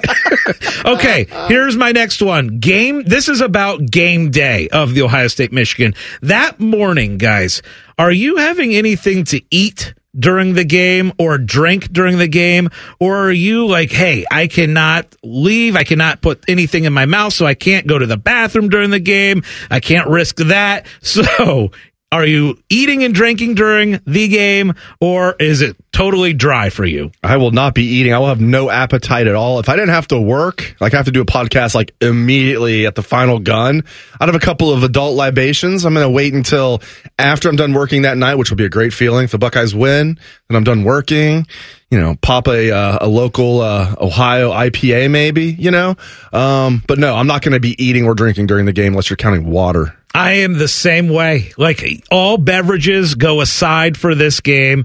[0.85, 2.59] okay, here's my next one.
[2.59, 3.03] Game.
[3.05, 5.95] This is about game day of the Ohio State Michigan.
[6.23, 7.63] That morning, guys,
[7.99, 9.95] are you having anything to eat?
[10.15, 12.69] During the game or drink during the game,
[13.01, 17.33] or are you like, hey, I cannot leave, I cannot put anything in my mouth,
[17.33, 20.87] so I can't go to the bathroom during the game, I can't risk that.
[21.03, 21.71] So,
[22.13, 27.11] are you eating and drinking during the game, or is it totally dry for you?
[27.23, 28.13] I will not be eating.
[28.13, 29.59] I will have no appetite at all.
[29.59, 32.85] If I didn't have to work, like I have to do a podcast like immediately
[32.85, 33.85] at the final gun,
[34.21, 35.87] I'd have a couple of adult libations.
[35.87, 36.83] I'm going to wait until
[37.19, 39.25] after I'm done working that night, which will be a great feeling.
[39.25, 41.47] If the Buckeyes win, and I'm done working.
[41.91, 45.45] You know, pop a uh, a local uh, Ohio IPA, maybe.
[45.47, 45.97] You know,
[46.33, 49.09] um, but no, I'm not going to be eating or drinking during the game unless
[49.11, 49.97] you're counting water.
[50.15, 51.53] I am the same way.
[51.57, 54.85] Like all beverages go aside for this game.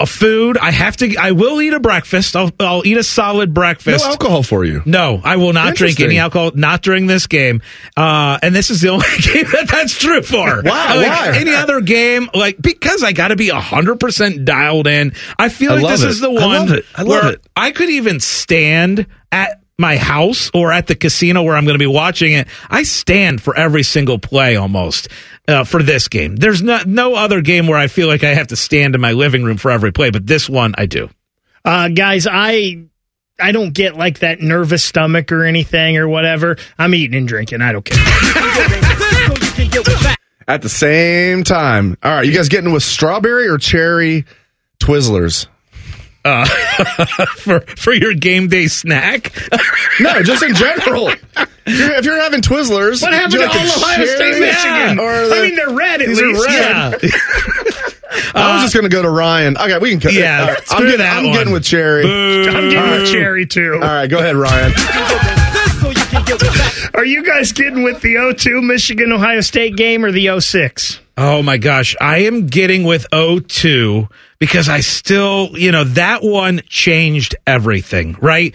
[0.00, 1.16] A food, I have to.
[1.16, 2.34] I will eat a breakfast.
[2.34, 4.04] I'll, I'll eat a solid breakfast.
[4.04, 4.82] No alcohol for you.
[4.84, 6.50] No, I will not drink any alcohol.
[6.54, 7.62] Not during this game.
[7.96, 10.62] Uh, and this is the only game that that's true for.
[10.62, 10.96] Why?
[10.96, 11.32] Like, Why?
[11.36, 15.12] Any other game, like because I got to be hundred percent dialed in.
[15.38, 16.08] I feel I like this it.
[16.10, 16.84] is the I one love it.
[16.96, 17.46] I love where it.
[17.54, 21.82] I could even stand at my house or at the casino where I'm going to
[21.82, 22.48] be watching it.
[22.70, 25.08] I stand for every single play almost
[25.48, 26.36] uh, for this game.
[26.36, 29.12] There's no no other game where I feel like I have to stand in my
[29.12, 31.10] living room for every play, but this one I do.
[31.64, 32.84] Uh, guys, I
[33.40, 36.56] I don't get like that nervous stomach or anything or whatever.
[36.78, 37.62] I'm eating and drinking.
[37.62, 37.98] I don't care.
[40.46, 41.96] At the same time.
[42.02, 44.26] All right, you guys getting with strawberry or cherry
[44.78, 45.46] Twizzlers?
[46.24, 46.44] Uh,
[47.36, 49.32] for for your game day snack.
[50.00, 51.08] No, just in general.
[51.08, 51.20] if,
[51.66, 54.40] you're, if you're having Twizzlers, What happened do to like all the Ohio State, cherry
[54.40, 54.98] Michigan?
[55.00, 57.02] Or the, I mean, they're red at These are red.
[57.02, 57.10] Yeah.
[58.34, 59.56] I was just going to go to Ryan.
[59.56, 61.32] Okay, we can cut Yeah, all right, screw I'm, getting, that I'm one.
[61.34, 62.04] getting with cherry.
[62.06, 63.74] I'm getting with cherry too.
[63.74, 64.72] All right, go ahead, Ryan.
[66.94, 71.00] Are you guys getting with the 02 Michigan Ohio State game or the 06?
[71.16, 74.08] Oh my gosh, I am getting with 02
[74.40, 78.54] because I still, you know, that one changed everything, right?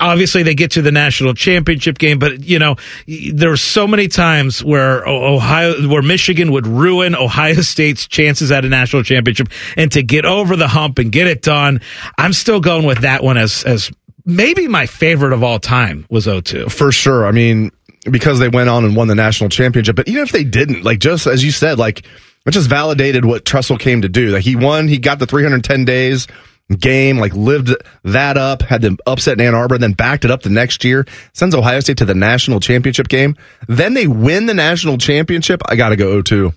[0.00, 4.08] Obviously they get to the national championship game, but you know, there were so many
[4.08, 9.92] times where Ohio, where Michigan would ruin Ohio State's chances at a national championship and
[9.92, 11.80] to get over the hump and get it done.
[12.18, 13.90] I'm still going with that one as, as
[14.24, 16.68] maybe my favorite of all time was 02.
[16.68, 17.26] For sure.
[17.26, 17.70] I mean,
[18.10, 19.96] because they went on and won the national championship.
[19.96, 22.04] But even if they didn't, like just as you said, like
[22.46, 24.28] it just validated what Tressel came to do.
[24.28, 26.26] Like he won, he got the 310 days
[26.78, 30.42] game, like lived that up, had them upset in Ann Arbor, then backed it up
[30.42, 33.36] the next year, sends Ohio State to the national championship game.
[33.68, 35.62] Then they win the national championship.
[35.68, 36.54] I got to go 0-2.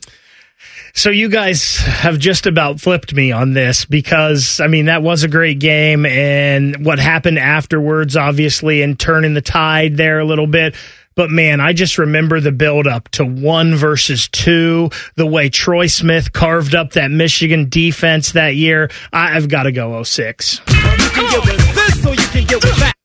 [0.95, 5.23] So you guys have just about flipped me on this because I mean that was
[5.23, 10.45] a great game and what happened afterwards obviously and turning the tide there a little
[10.45, 10.75] bit.
[11.15, 15.88] But man, I just remember the build up to one versus two, the way Troy
[15.88, 18.91] Smith carved up that Michigan defense that year.
[19.12, 20.62] I've got to go 06.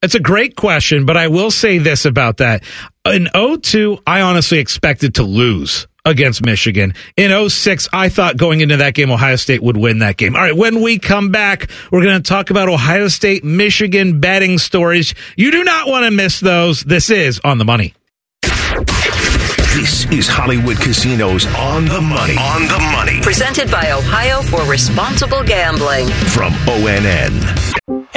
[0.03, 2.65] It's a great question, but I will say this about that.
[3.07, 6.95] In 02, I honestly expected to lose against Michigan.
[7.17, 10.35] In 06, I thought going into that game, Ohio State would win that game.
[10.37, 14.59] All right, when we come back, we're going to talk about Ohio State, Michigan betting
[14.59, 15.15] stories.
[15.37, 16.83] You do not want to miss those.
[16.83, 17.95] This is On the Money.
[19.75, 22.37] This is Hollywood Casinos on the money.
[22.37, 26.09] On the money Presented by Ohio for Responsible Gambling.
[26.09, 27.98] from ONN.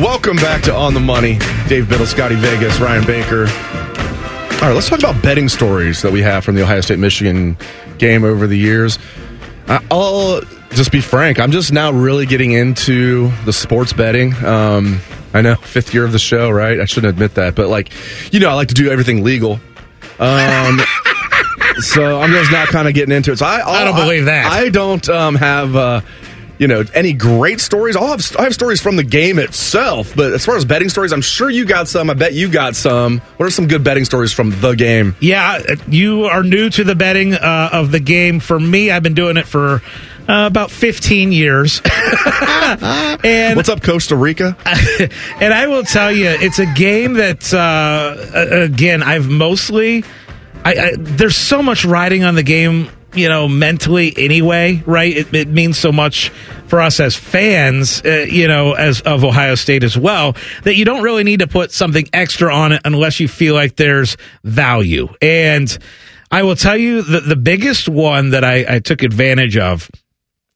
[0.00, 1.38] Welcome back to On the Money.
[1.66, 3.46] Dave Biddle, Scotty Vegas, Ryan Baker.
[3.46, 7.56] All right, let's talk about betting stories that we have from the Ohio State Michigan
[7.96, 8.98] game over the years.
[9.68, 10.42] I- I'll
[10.72, 11.40] just be frank.
[11.40, 14.34] I'm just now really getting into the sports betting.
[14.44, 15.00] Um,
[15.32, 16.78] I know, fifth year of the show, right?
[16.78, 17.90] I shouldn't admit that, but like,
[18.32, 19.60] you know, I like to do everything legal.
[20.18, 20.80] Um,
[21.78, 23.38] so I'm just now kind of getting into it.
[23.38, 24.52] So I, I don't believe that.
[24.52, 25.74] I don't um, have.
[25.74, 26.00] Uh,
[26.60, 27.96] you know, any great stories?
[27.96, 31.10] I'll have, I have stories from the game itself, but as far as betting stories,
[31.10, 32.10] I'm sure you got some.
[32.10, 33.20] I bet you got some.
[33.38, 35.16] What are some good betting stories from the game?
[35.20, 38.40] Yeah, you are new to the betting uh, of the game.
[38.40, 39.82] For me, I've been doing it for
[40.28, 41.80] uh, about 15 years.
[43.24, 44.54] and What's up, Costa Rica?
[45.40, 50.04] and I will tell you, it's a game that, uh, again, I've mostly.
[50.62, 55.16] I, I, there's so much riding on the game, you know, mentally anyway, right?
[55.16, 56.30] It, it means so much
[56.66, 60.84] for us as fans, uh, you know, as of Ohio State as well, that you
[60.84, 65.08] don't really need to put something extra on it unless you feel like there's value.
[65.20, 65.76] And
[66.30, 69.90] I will tell you that the biggest one that I, I took advantage of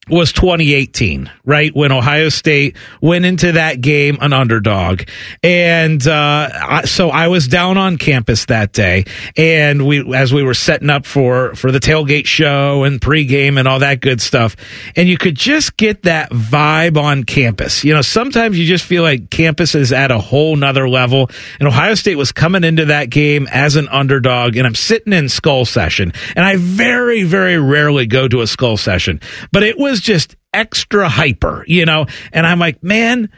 [0.08, 1.74] was 2018, right?
[1.74, 5.02] When Ohio State went into that game an underdog.
[5.42, 9.04] And, uh, I, so I was down on campus that day
[9.36, 13.66] and we, as we were setting up for, for the tailgate show and pregame and
[13.66, 14.56] all that good stuff.
[14.96, 17.84] And you could just get that vibe on campus.
[17.84, 21.68] You know, sometimes you just feel like campus is at a whole nother level and
[21.68, 25.64] Ohio State was coming into that game as an underdog and I'm sitting in skull
[25.64, 29.20] session and I very, very rarely go to a skull session,
[29.52, 32.06] but it was just extra hyper, you know?
[32.32, 33.30] And I'm like, man,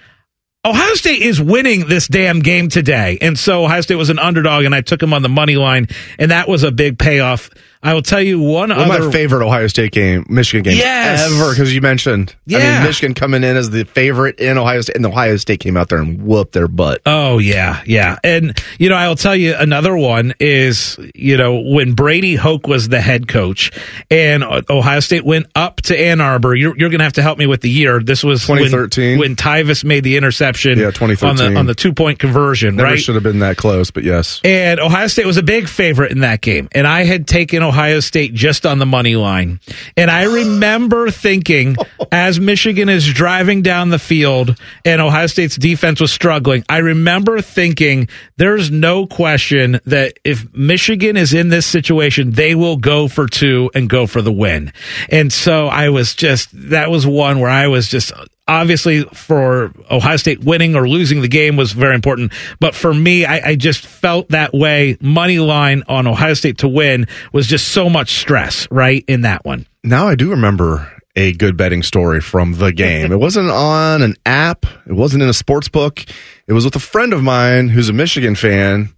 [0.65, 3.19] Ohio State is winning this damn game today.
[3.21, 5.87] And so Ohio State was an underdog and I took him on the money line
[6.19, 7.51] and that was a big payoff.
[7.83, 10.77] I will tell you one One of other my favorite Ohio State game, Michigan game
[10.79, 11.31] Yes.
[11.33, 12.35] ever, because you mentioned.
[12.51, 15.77] I mean, Michigan coming in as the favorite in Ohio State, and Ohio State came
[15.77, 17.03] out there and whooped their butt.
[17.07, 18.17] Oh yeah, yeah.
[18.25, 22.89] And you know, I'll tell you another one is, you know, when Brady Hoke was
[22.89, 23.71] the head coach
[24.11, 26.55] and Ohio State went up to Ann Arbor.
[26.55, 28.01] You're, you're going to have to help me with the year.
[28.03, 29.19] This was when- 2013.
[29.19, 31.29] when, Tyvis made the interception Yeah, 2013.
[31.29, 32.99] on the on the two-point conversion, Never right?
[32.99, 34.41] should have been that close, but yes.
[34.45, 36.69] And Ohio State was a big favorite in that game.
[36.73, 39.61] And I had taken Ohio State just on the money line.
[39.97, 41.77] And I remember thinking,
[42.13, 47.41] as Michigan is driving down the field and Ohio State's defense was struggling, I remember
[47.41, 53.27] thinking, there's no question that if Michigan is in this situation, they will go for
[53.27, 54.73] two and go for the win.
[55.11, 58.13] And so I was just, that was one where I was just
[58.49, 62.33] obviously for Ohio State winning or losing the game was very important.
[62.61, 64.97] But for me, I, I just felt that way.
[65.01, 69.05] Money line on Ohio State to win was just so much stress, right?
[69.09, 69.67] In that one.
[69.83, 73.11] Now I do remember a good betting story from the game.
[73.11, 74.67] it wasn't on an app.
[74.87, 76.05] It wasn't in a sports book.
[76.47, 78.95] It was with a friend of mine who's a Michigan fan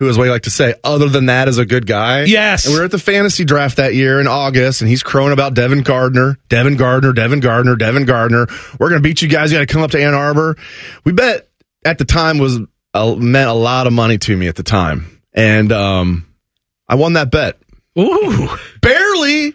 [0.00, 2.24] who, as what I like to say, other than that, is a good guy.
[2.24, 2.64] Yes.
[2.64, 5.54] And we were at the fantasy draft that year in August, and he's crowing about
[5.54, 8.46] Devin Gardner, Devin Gardner, Devin Gardner, Devin Gardner.
[8.80, 9.52] We're going to beat you guys.
[9.52, 10.56] You got to come up to Ann Arbor.
[11.04, 11.48] We bet
[11.84, 12.58] at the time was
[12.94, 15.20] uh, meant a lot of money to me at the time.
[15.34, 16.26] And, um,
[16.88, 17.60] I won that bet.
[17.98, 18.48] Ooh.
[18.80, 19.54] Barely,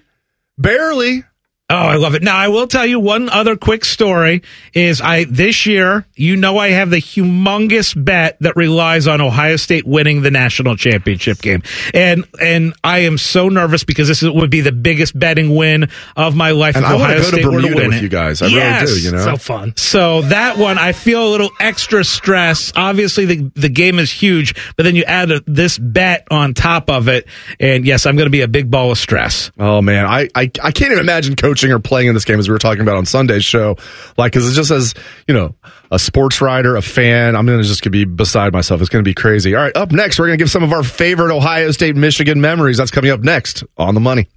[0.58, 1.24] barely.
[1.67, 2.21] Oh, I love it.
[2.21, 4.43] Now, I will tell you one other quick story
[4.75, 9.56] is I, this year, you know, I have the humongous bet that relies on Ohio
[9.56, 11.63] State winning the national championship game.
[11.91, 15.89] And, and I am so nervous because this is, would be the biggest betting win
[16.15, 16.75] of my life.
[16.75, 18.04] And if I Ohio to go to State were Bermuda win with it.
[18.04, 18.43] you guys.
[18.43, 18.84] I Yes.
[18.88, 19.23] really do, you know?
[19.23, 19.73] So fun.
[19.75, 22.73] So that one, I feel a little extra stress.
[22.75, 26.91] Obviously, the the game is huge, but then you add a, this bet on top
[26.91, 27.28] of it,
[27.60, 29.49] and yes, I'm going to be a big ball of stress.
[29.58, 32.50] Oh man, I, I I can't even imagine coaching or playing in this game as
[32.50, 33.78] we were talking about on Sunday's show.
[34.18, 34.94] Like, because it's just as
[35.26, 35.56] you know,
[35.89, 38.82] a sports writer, a fan, I'm gonna just gonna be beside myself.
[38.82, 39.56] It's gonna be crazy.
[39.56, 42.78] All right, up next, we're gonna give some of our favorite Ohio State, Michigan memories.
[42.78, 44.28] That's coming up next on the money.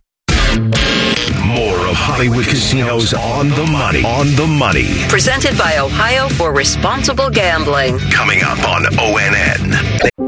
[1.44, 4.04] More of Hollywood Casinos on the money.
[4.04, 4.86] On the money.
[5.08, 7.98] Presented by Ohio for Responsible Gambling.
[8.10, 10.27] Coming up on ONN.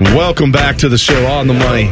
[0.00, 1.90] Welcome back to the show on the money.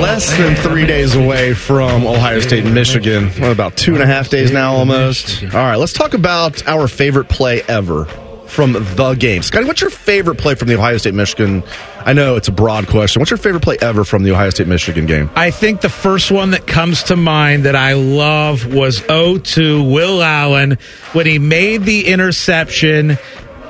[0.00, 3.28] Less than three days away from Ohio State, Michigan.
[3.30, 5.42] What, about two and a half days now, almost.
[5.42, 8.06] All right, let's talk about our favorite play ever
[8.54, 9.42] from the game.
[9.42, 11.64] Scotty, what's your favorite play from the Ohio State Michigan?
[11.98, 13.20] I know it's a broad question.
[13.20, 15.28] What's your favorite play ever from the Ohio State Michigan game?
[15.34, 20.22] I think the first one that comes to mind that I love was 0-2 Will
[20.22, 20.78] Allen
[21.12, 23.18] when he made the interception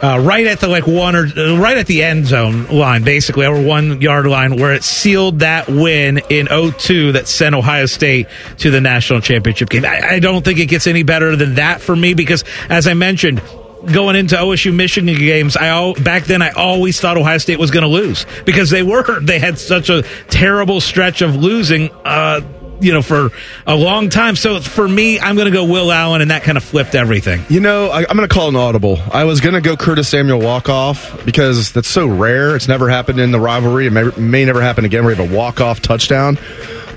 [0.03, 3.47] uh, right at the like one or uh, right at the end zone line, basically,
[3.47, 8.29] or one yard line, where it sealed that win in 0-2 that sent Ohio State
[8.59, 9.87] to the national championship game.
[9.87, 12.93] I, I don't think it gets any better than that for me because, as I
[12.93, 13.41] mentioned,
[13.87, 17.71] going into OSU Michigan games, I al- back then I always thought Ohio State was
[17.71, 21.91] going to lose because they were they had such a terrible stretch of losing.
[22.05, 22.41] Uh,
[22.81, 23.31] you know, for
[23.67, 24.37] a long time.
[24.37, 27.43] So for me, I'm going to go Will Allen, and that kind of flipped everything.
[27.49, 28.99] You know, I, I'm going to call an audible.
[29.13, 32.57] I was going to go Curtis Samuel walk off because that's so rare.
[32.57, 33.87] It's never happened in the rivalry.
[33.87, 36.39] It may, may never happen again where you have a walk off touchdown.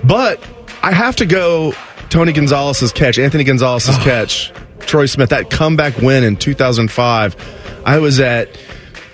[0.03, 0.43] But
[0.83, 1.73] I have to go
[2.09, 4.51] Tony Gonzalez's catch, Anthony Gonzalez's catch,
[4.87, 7.83] Troy Smith, that comeback win in 2005.
[7.85, 8.49] I was at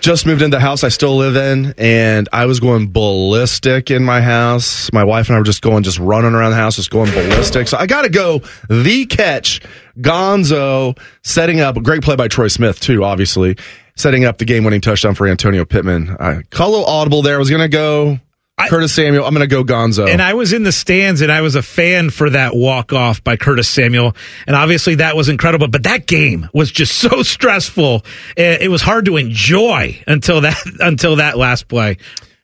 [0.02, 4.04] just moved into the house I still live in, and I was going ballistic in
[4.04, 4.92] my house.
[4.92, 7.70] My wife and I were just going, just running around the house, just going ballistic.
[7.70, 9.62] So I got to go the catch,
[9.98, 13.58] Gonzo setting up a great play by Troy Smith too, obviously
[13.96, 16.16] setting up the game-winning touchdown for Antonio Pittman.
[16.20, 17.36] I little audible there.
[17.36, 18.20] I was going to go
[18.70, 19.26] Curtis Samuel.
[19.26, 20.08] I'm going to go Gonzo.
[20.08, 23.24] And I was in the stands and I was a fan for that walk off
[23.24, 24.16] by Curtis Samuel.
[24.48, 25.68] And obviously that was incredible.
[25.68, 28.06] But that game was just so stressful.
[28.38, 31.98] It it was hard to enjoy until that until that last play.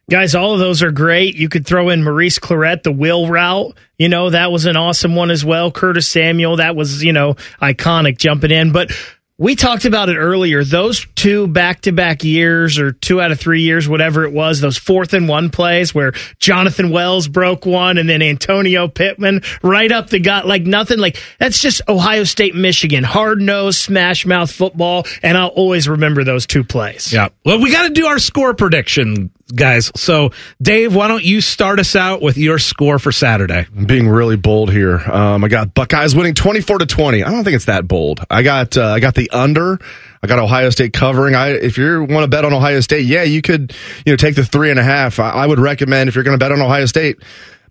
[0.09, 1.35] Guys, all of those are great.
[1.35, 3.77] You could throw in Maurice Clarett, the wheel route.
[3.99, 5.71] You know, that was an awesome one as well.
[5.71, 8.71] Curtis Samuel, that was, you know, iconic jumping in.
[8.71, 8.91] But
[9.39, 10.65] we talked about it earlier.
[10.65, 14.59] Those two back to back years or two out of three years, whatever it was,
[14.59, 19.91] those fourth and one plays where Jonathan Wells broke one and then Antonio Pittman right
[19.91, 20.99] up the gut like nothing.
[20.99, 25.05] Like that's just Ohio State, Michigan, hard nosed, smash mouth football.
[25.23, 27.13] And I'll always remember those two plays.
[27.13, 27.29] Yeah.
[27.45, 29.91] Well, we got to do our score prediction, guys.
[29.95, 30.31] So,
[30.61, 33.67] Dave, why don't you start us out with your score for Saturday?
[33.75, 34.97] I'm being really bold here.
[34.97, 37.23] Um, I got Buckeyes winning 24 to 20.
[37.23, 38.23] I don't think it's that bold.
[38.29, 39.79] I got uh, I got the under.
[40.21, 41.35] I got Ohio State covering.
[41.35, 44.35] I if you want to bet on Ohio State, yeah, you could you know take
[44.35, 45.19] the three and a half.
[45.19, 47.17] I, I would recommend if you're going to bet on Ohio State.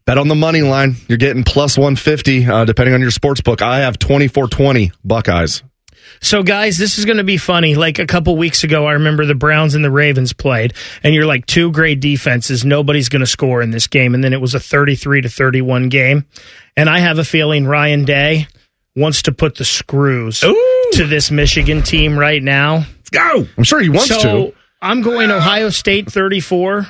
[0.05, 0.97] Bet on the money line.
[1.07, 3.61] You're getting plus 150, uh, depending on your sports book.
[3.61, 5.63] I have 24 20 Buckeyes.
[6.21, 7.75] So, guys, this is going to be funny.
[7.75, 11.27] Like a couple weeks ago, I remember the Browns and the Ravens played, and you're
[11.27, 12.65] like two great defenses.
[12.65, 15.89] Nobody's going to score in this game, and then it was a 33 to 31
[15.89, 16.27] game.
[16.77, 18.49] And I have a feeling Ryan Day
[18.97, 22.87] wants to put the screws to this Michigan team right now.
[22.97, 23.47] Let's go.
[23.57, 24.55] I'm sure he wants so to.
[24.81, 26.87] I'm going Ohio State 34,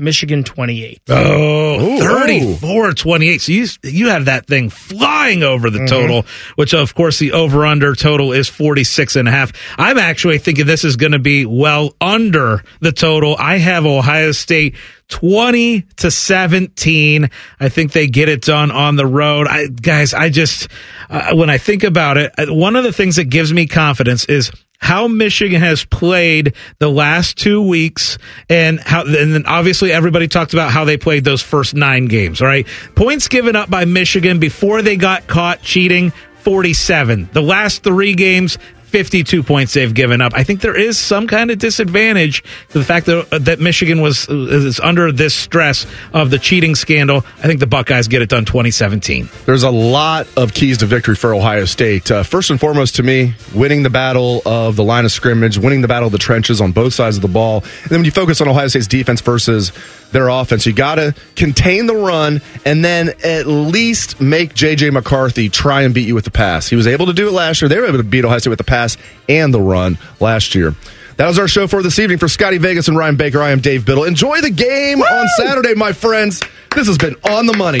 [0.00, 1.02] Michigan 28.
[1.08, 3.40] Oh, 34 28.
[3.40, 7.66] So you, you have that thing flying over the total, which of course the over
[7.66, 9.52] under total is 46 and a half.
[9.78, 13.36] I'm actually thinking this is going to be well under the total.
[13.38, 14.74] I have Ohio State
[15.08, 17.30] 20 to 17.
[17.58, 19.46] I think they get it done on the road.
[19.48, 20.68] I, guys, I just,
[21.08, 24.24] uh, when I think about it, uh, one of the things that gives me confidence
[24.26, 24.50] is
[24.80, 30.52] how Michigan has played the last two weeks and how, and then obviously everybody talked
[30.54, 32.66] about how they played those first nine games, right?
[32.94, 37.28] Points given up by Michigan before they got caught cheating, 47.
[37.32, 38.56] The last three games,
[38.90, 40.32] 52 points they've given up.
[40.34, 44.28] I think there is some kind of disadvantage to the fact that that Michigan was
[44.28, 47.24] is under this stress of the cheating scandal.
[47.38, 49.28] I think the Buckeyes get it done 2017.
[49.46, 52.10] There's a lot of keys to victory for Ohio State.
[52.10, 55.82] Uh, first and foremost, to me, winning the battle of the line of scrimmage, winning
[55.82, 57.62] the battle of the trenches on both sides of the ball.
[57.82, 59.72] And then when you focus on Ohio State's defense versus
[60.12, 64.90] their offense, you got to contain the run and then at least make J.J.
[64.90, 66.68] McCarthy try and beat you with the pass.
[66.68, 67.68] He was able to do it last year.
[67.68, 68.79] They were able to beat Ohio State with the pass
[69.28, 70.74] and the run last year.
[71.16, 72.18] That was our show for this evening.
[72.18, 74.04] For Scotty Vegas and Ryan Baker, I am Dave Biddle.
[74.04, 76.40] Enjoy the game on Saturday, my friends.
[76.74, 77.80] This has been On the Money.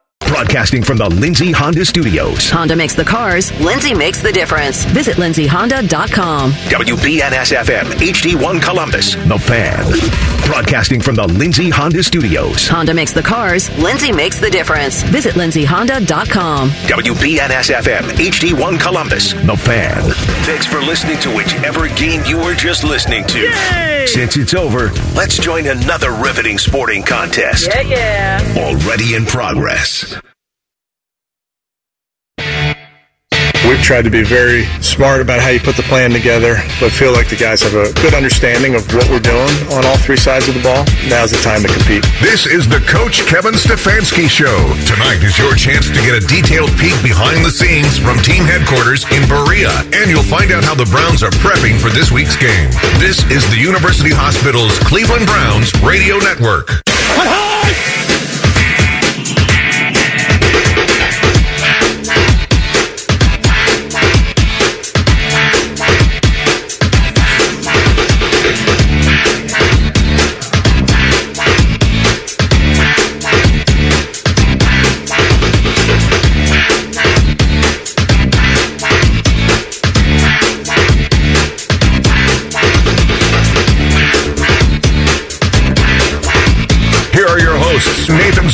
[0.41, 2.49] Broadcasting from the Lindsay Honda Studios.
[2.49, 4.85] Honda makes the cars, Lindsay makes the difference.
[4.85, 6.51] Visit lindsayhonda.com.
[6.51, 9.85] WBNS FM, HD1 Columbus, The Fan.
[10.47, 12.67] Broadcasting from the Lindsay Honda Studios.
[12.67, 15.03] Honda makes the cars, Lindsay makes the difference.
[15.03, 16.69] Visit lindsayhonda.com.
[16.71, 20.01] WBNS FM, HD1 Columbus, The Fan.
[20.45, 24.07] Thanks for listening to whichever game you were just listening to.
[24.07, 27.67] Since it's over, let's join another riveting sporting contest.
[27.67, 28.55] Yeah, yeah.
[28.57, 30.19] Already in progress.
[33.71, 37.15] We've tried to be very smart about how you put the plan together, but feel
[37.15, 40.51] like the guys have a good understanding of what we're doing on all three sides
[40.51, 40.83] of the ball.
[41.07, 42.03] Now's the time to compete.
[42.19, 44.59] This is the Coach Kevin Stefanski Show.
[44.83, 49.07] Tonight is your chance to get a detailed peek behind the scenes from team headquarters
[49.07, 52.67] in Berea, and you'll find out how the Browns are prepping for this week's game.
[52.99, 56.83] This is the University Hospital's Cleveland Browns Radio Network.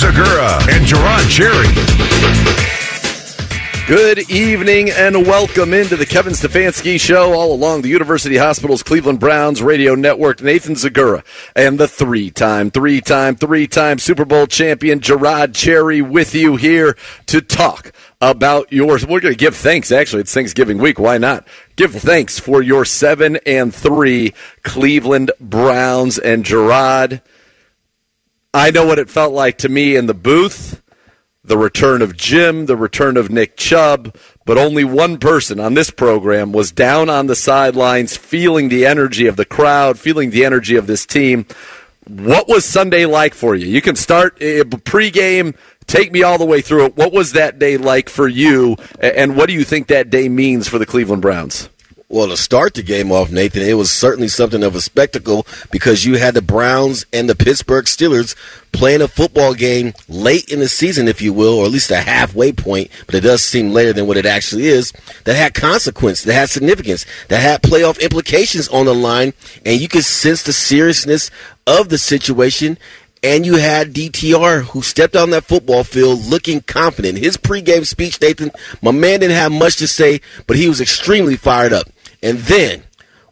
[0.07, 1.67] Zegura and Jerod Cherry.
[3.87, 9.19] Good evening and welcome into the Kevin Stefanski Show all along the University Hospital's Cleveland
[9.19, 10.41] Browns radio network.
[10.41, 11.25] Nathan Zegura
[11.57, 16.95] and the three-time, three-time, three-time Super Bowl champion Jerod Cherry with you here
[17.25, 17.91] to talk
[18.21, 19.05] about yours.
[19.05, 19.91] We're going to give thanks.
[19.91, 20.99] Actually, it's Thanksgiving week.
[20.99, 21.45] Why not?
[21.75, 24.33] Give thanks for your seven and three
[24.63, 27.21] Cleveland Browns and Jerod.
[28.57, 30.81] I know what it felt like to me in the booth
[31.43, 34.13] the return of Jim, the return of Nick Chubb,
[34.45, 39.27] but only one person on this program was down on the sidelines, feeling the energy
[39.27, 41.45] of the crowd, feeling the energy of this team.
[42.05, 43.65] What was Sunday like for you?
[43.65, 45.55] You can start uh, pregame,
[45.85, 46.97] take me all the way through it.
[46.97, 50.67] What was that day like for you, and what do you think that day means
[50.67, 51.69] for the Cleveland Browns?
[52.09, 56.05] Well, to start the game off, Nathan, it was certainly something of a spectacle because
[56.05, 58.33] you had the Browns and the Pittsburgh Steelers
[58.71, 61.97] playing a football game late in the season, if you will, or at least a
[61.97, 64.93] halfway point, but it does seem later than what it actually is,
[65.25, 69.33] that had consequence, that had significance, that had playoff implications on the line,
[69.65, 71.29] and you could sense the seriousness
[71.65, 72.77] of the situation.
[73.21, 77.17] And you had DTR who stepped on that football field looking confident.
[77.17, 78.51] His pregame speech, Nathan,
[78.81, 81.89] my man didn't have much to say, but he was extremely fired up.
[82.21, 82.83] And then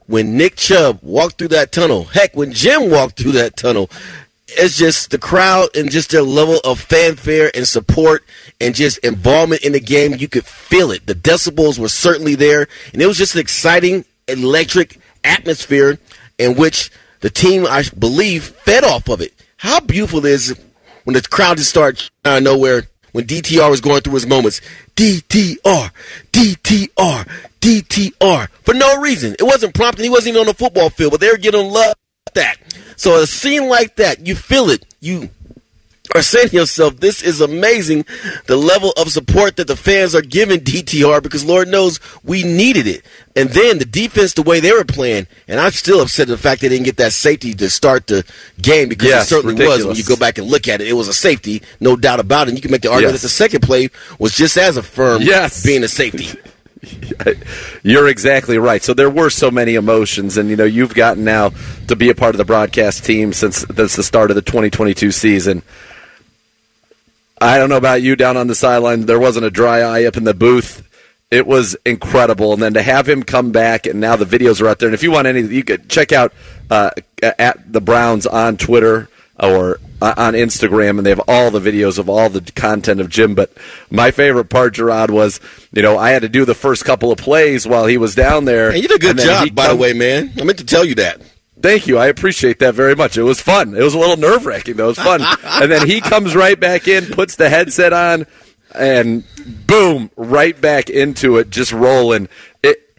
[0.08, 3.90] when Nick Chubb walked through that tunnel, heck, when Jim walked through that tunnel,
[4.48, 8.24] it's just the crowd and just their level of fanfare and support
[8.62, 10.14] and just involvement in the game.
[10.16, 11.08] You could feel it.
[11.08, 15.98] The decibels were certainly there, and it was just an exciting, electric atmosphere
[16.38, 19.34] in which the team, I believe, fed off of it.
[19.58, 20.56] How beautiful it is
[21.06, 22.84] when the crowd just starts out of nowhere
[23.14, 24.62] when DTR was going through his moments.
[24.96, 25.90] DTR,
[26.32, 27.30] DTR,
[27.66, 29.36] DTR for no reason.
[29.40, 30.04] It wasn't prompted.
[30.04, 31.96] He wasn't even on the football field, but they were getting love
[32.34, 32.58] that.
[32.96, 34.86] So a scene like that, you feel it.
[35.02, 35.30] You
[36.14, 38.06] are saying to yourself, this is amazing,
[38.46, 42.88] the level of support that the fans are giving DTR because Lord knows we needed
[42.88, 43.04] it.
[43.36, 46.38] And then the defense, the way they were playing, and I'm still upset at the
[46.38, 48.24] fact they didn't get that safety to start the
[48.62, 50.88] game because Yes, it certainly was when you go back and look at it.
[50.88, 52.52] It was a safety, no doubt about it.
[52.52, 53.22] And you can make the argument Yes.
[53.24, 53.90] that the second play
[54.20, 55.64] was just as affirmed Yes.
[55.66, 56.30] being a safety.
[57.84, 58.84] You're exactly right.
[58.84, 61.52] So there were so many emotions, and you know you've gotten now
[61.88, 65.12] to be a part of the broadcast team since since the start of the 2022
[65.12, 65.64] season.
[67.40, 69.06] I don't know about you down on the sideline.
[69.06, 70.82] There wasn't a dry eye up in the booth.
[71.32, 74.68] It was incredible, and then to have him come back, and now the videos are
[74.68, 74.88] out there.
[74.88, 76.34] And if you want any, you could check out
[76.70, 79.10] uh, at the Browns on Twitter
[79.40, 83.10] or uh, on Instagram, and they have all the videos of all the content of
[83.10, 83.36] Jim.
[83.36, 83.52] But
[83.90, 85.40] my favorite part, Jerod, was
[85.72, 88.46] you know I had to do the first couple of plays while he was down
[88.46, 88.72] there.
[88.72, 90.34] And you did a good job, by the way, man.
[90.40, 91.22] I meant to tell you that.
[91.62, 91.98] Thank you.
[91.98, 93.18] I appreciate that very much.
[93.18, 93.76] It was fun.
[93.76, 94.86] It was a little nerve wracking, though.
[94.86, 95.22] It was fun.
[95.44, 98.28] and then he comes right back in, puts the headset on,
[98.74, 99.24] and
[99.66, 102.28] boom, right back into it, just rolling.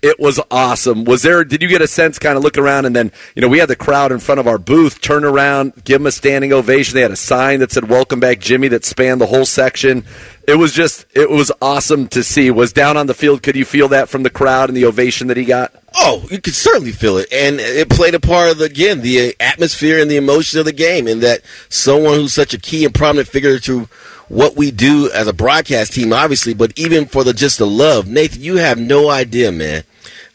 [0.07, 1.03] It was awesome.
[1.03, 1.43] Was there?
[1.43, 3.69] Did you get a sense, kind of look around, and then you know we had
[3.69, 6.95] the crowd in front of our booth turn around, give him a standing ovation.
[6.95, 10.05] They had a sign that said "Welcome back, Jimmy," that spanned the whole section.
[10.47, 12.53] It was just, it was awesome to see.
[12.53, 13.43] Was down on the field.
[13.43, 15.73] Could you feel that from the crowd and the ovation that he got?
[15.97, 19.31] Oh, you could certainly feel it, and it played a part of the, again the
[19.31, 21.09] uh, atmosphere and the emotion of the game.
[21.09, 23.89] In that someone who's such a key and prominent figure to
[24.29, 28.09] what we do as a broadcast team, obviously, but even for the just the love,
[28.09, 29.85] Nathan, you have no idea, man,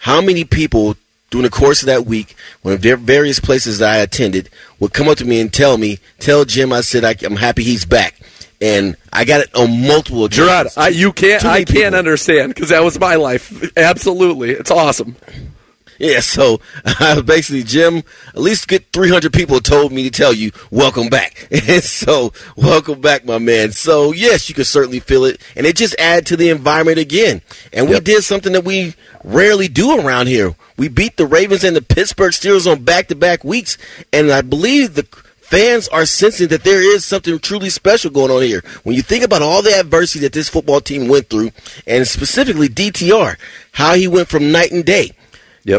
[0.01, 0.95] how many people
[1.29, 4.49] during the course of that week, when there various places that I attended,
[4.79, 7.63] would come up to me and tell me, "Tell Jim, I said I, I'm happy
[7.63, 8.19] he's back."
[8.59, 10.77] And I got it on multiple Jerod.
[10.77, 11.43] I, you can't.
[11.45, 11.95] I can't people.
[11.95, 13.71] understand because that was my life.
[13.77, 15.15] Absolutely, it's awesome.
[16.01, 16.59] Yeah, so
[16.99, 17.97] uh, basically, Jim,
[18.29, 21.47] at least get 300 people told me to tell you, welcome back.
[21.71, 23.71] And so, welcome back, my man.
[23.71, 25.39] So, yes, you can certainly feel it.
[25.55, 27.41] And it just added to the environment again.
[27.71, 30.55] And we did something that we rarely do around here.
[30.75, 33.77] We beat the Ravens and the Pittsburgh Steelers on back to back weeks.
[34.11, 35.03] And I believe the
[35.41, 38.63] fans are sensing that there is something truly special going on here.
[38.83, 41.51] When you think about all the adversity that this football team went through,
[41.85, 43.37] and specifically DTR,
[43.73, 45.11] how he went from night and day.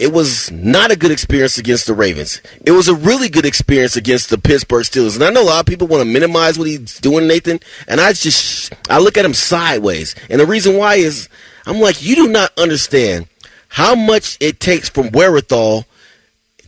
[0.03, 2.41] It was not a good experience against the Ravens.
[2.64, 5.16] It was a really good experience against the Pittsburgh Steelers.
[5.16, 7.59] And I know a lot of people want to minimize what he's doing, Nathan.
[7.89, 10.14] And I just, I look at him sideways.
[10.30, 11.28] And the reason why is,
[11.66, 13.26] I'm like, you do not understand
[13.68, 15.87] how much it takes from wherewithal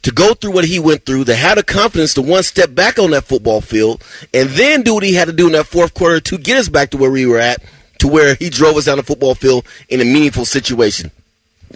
[0.02, 2.98] to go through what he went through, to have the confidence to one step back
[2.98, 4.02] on that football field,
[4.34, 6.68] and then do what he had to do in that fourth quarter to get us
[6.68, 7.62] back to where we were at,
[7.98, 11.10] to where he drove us down the football field in a meaningful situation.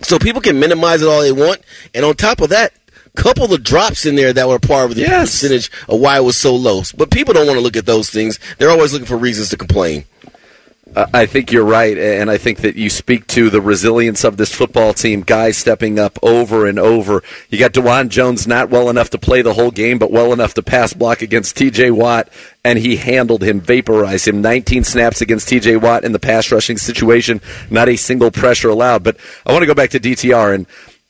[0.03, 1.61] So people can minimize it all they want,
[1.95, 2.73] and on top of that,
[3.19, 6.37] couple of drops in there that were part of the percentage of why it was
[6.37, 6.83] so low.
[6.97, 8.39] But people don't want to look at those things.
[8.59, 10.05] They're always looking for reasons to complain.
[10.97, 14.53] I think you're right, and I think that you speak to the resilience of this
[14.53, 15.21] football team.
[15.21, 17.23] Guys stepping up over and over.
[17.51, 20.55] You got Dawand Jones not well enough to play the whole game, but well enough
[20.55, 21.93] to pass block against T.J.
[21.93, 22.29] Watt,
[22.65, 24.43] and he handled him, vaporized him.
[24.43, 25.77] 19 snaps against T.J.
[25.77, 29.05] Watt in the pass rushing situation, not a single pressure allowed.
[29.05, 30.67] But I want to go back to DTR and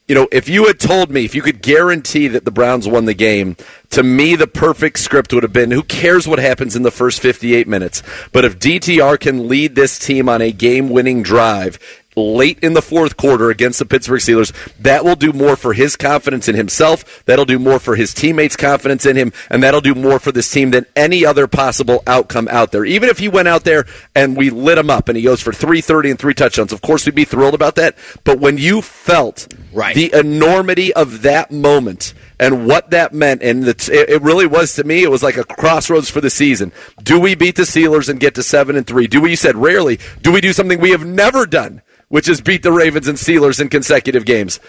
[0.09, 3.05] you know, if you had told me, if you could guarantee that the Browns won
[3.05, 3.57] the game,
[3.91, 7.21] to me, the perfect script would have been who cares what happens in the first
[7.21, 8.03] 58 minutes?
[8.33, 11.79] But if DTR can lead this team on a game winning drive,
[12.19, 15.97] late in the fourth quarter against the Pittsburgh Steelers, that will do more for his
[15.97, 17.25] confidence in himself.
[17.25, 20.51] That'll do more for his teammates' confidence in him, and that'll do more for this
[20.51, 22.85] team than any other possible outcome out there.
[22.85, 25.53] Even if he went out there and we lit him up and he goes for
[25.53, 27.97] 330 and three touchdowns, of course we'd be thrilled about that.
[28.25, 29.95] But when you felt Right.
[29.95, 35.03] the enormity of that moment and what that meant, and it really was to me,
[35.03, 36.73] it was like a crossroads for the season.
[37.03, 39.07] Do we beat the Steelers and get to seven and three?
[39.07, 39.31] Do we?
[39.31, 39.99] You said rarely.
[40.23, 43.61] Do we do something we have never done, which is beat the Ravens and Steelers
[43.61, 44.61] in consecutive games?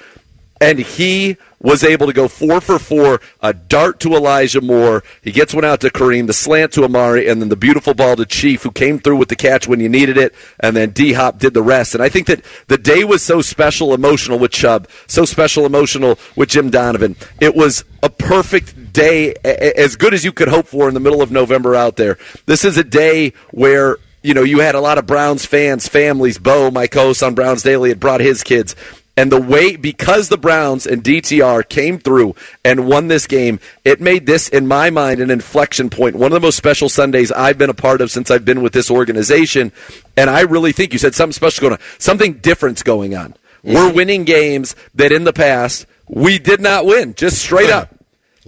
[0.61, 5.05] And he was able to go four for four, a dart to Elijah Moore.
[5.21, 8.17] He gets one out to Kareem, the slant to Amari, and then the beautiful ball
[8.17, 11.13] to Chief, who came through with the catch when you needed it, and then D
[11.13, 11.95] Hop did the rest.
[11.95, 16.19] And I think that the day was so special emotional with Chubb, so special emotional
[16.35, 17.15] with Jim Donovan.
[17.39, 21.21] It was a perfect day, as good as you could hope for in the middle
[21.21, 22.17] of November out there.
[22.47, 26.37] This is a day where you know, you had a lot of Browns fans, families.
[26.37, 28.75] Bo, my co-host on Browns Daily, had brought his kids.
[29.17, 33.99] And the way, because the Browns and DTR came through and won this game, it
[33.99, 36.15] made this, in my mind, an inflection point.
[36.15, 38.71] One of the most special Sundays I've been a part of since I've been with
[38.71, 39.73] this organization.
[40.15, 41.79] And I really think you said something special going on.
[41.97, 43.35] Something different's going on.
[43.61, 43.95] We're mm-hmm.
[43.95, 47.93] winning games that in the past we did not win, just straight up.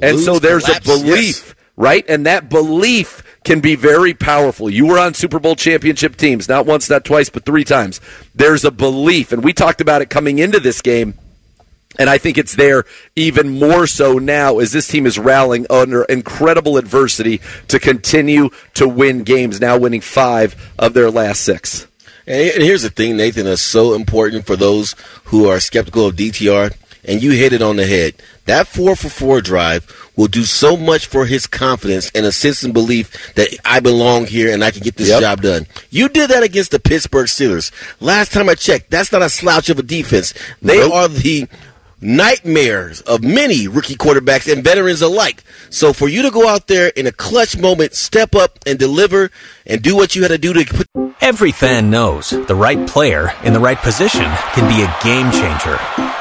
[0.02, 2.06] And so there's collapse, a belief, right?
[2.08, 4.70] And that belief can be very powerful.
[4.70, 8.00] You were on Super Bowl championship teams, not once, not twice, but three times.
[8.36, 11.16] There's a belief, and we talked about it coming into this game.
[12.00, 12.86] And I think it's there
[13.16, 18.88] even more so now as this team is rallying under incredible adversity to continue to
[18.88, 21.88] win games, now winning five of their last six.
[22.26, 26.74] And here's the thing, Nathan, that's so important for those who are skeptical of DTR,
[27.06, 28.16] and you hit it on the head.
[28.46, 29.86] That four for four drive
[30.16, 34.26] will do so much for his confidence and a sense and belief that I belong
[34.28, 35.22] here and I can get this Yep.
[35.22, 35.68] job done.
[35.90, 37.72] You did that against the Pittsburgh Steelers.
[38.00, 40.34] Last time I checked, that's not a slouch of a defense.
[40.62, 40.94] They Nope.
[40.94, 41.48] are the
[42.04, 45.44] nightmares of many rookie quarterbacks and veterans alike.
[45.70, 49.30] So for you to go out there in a clutch moment, step up and deliver
[49.68, 50.88] and do what you had to do to put
[51.22, 54.26] Every fan knows the right player in the right position
[54.56, 56.21] can be a game changer.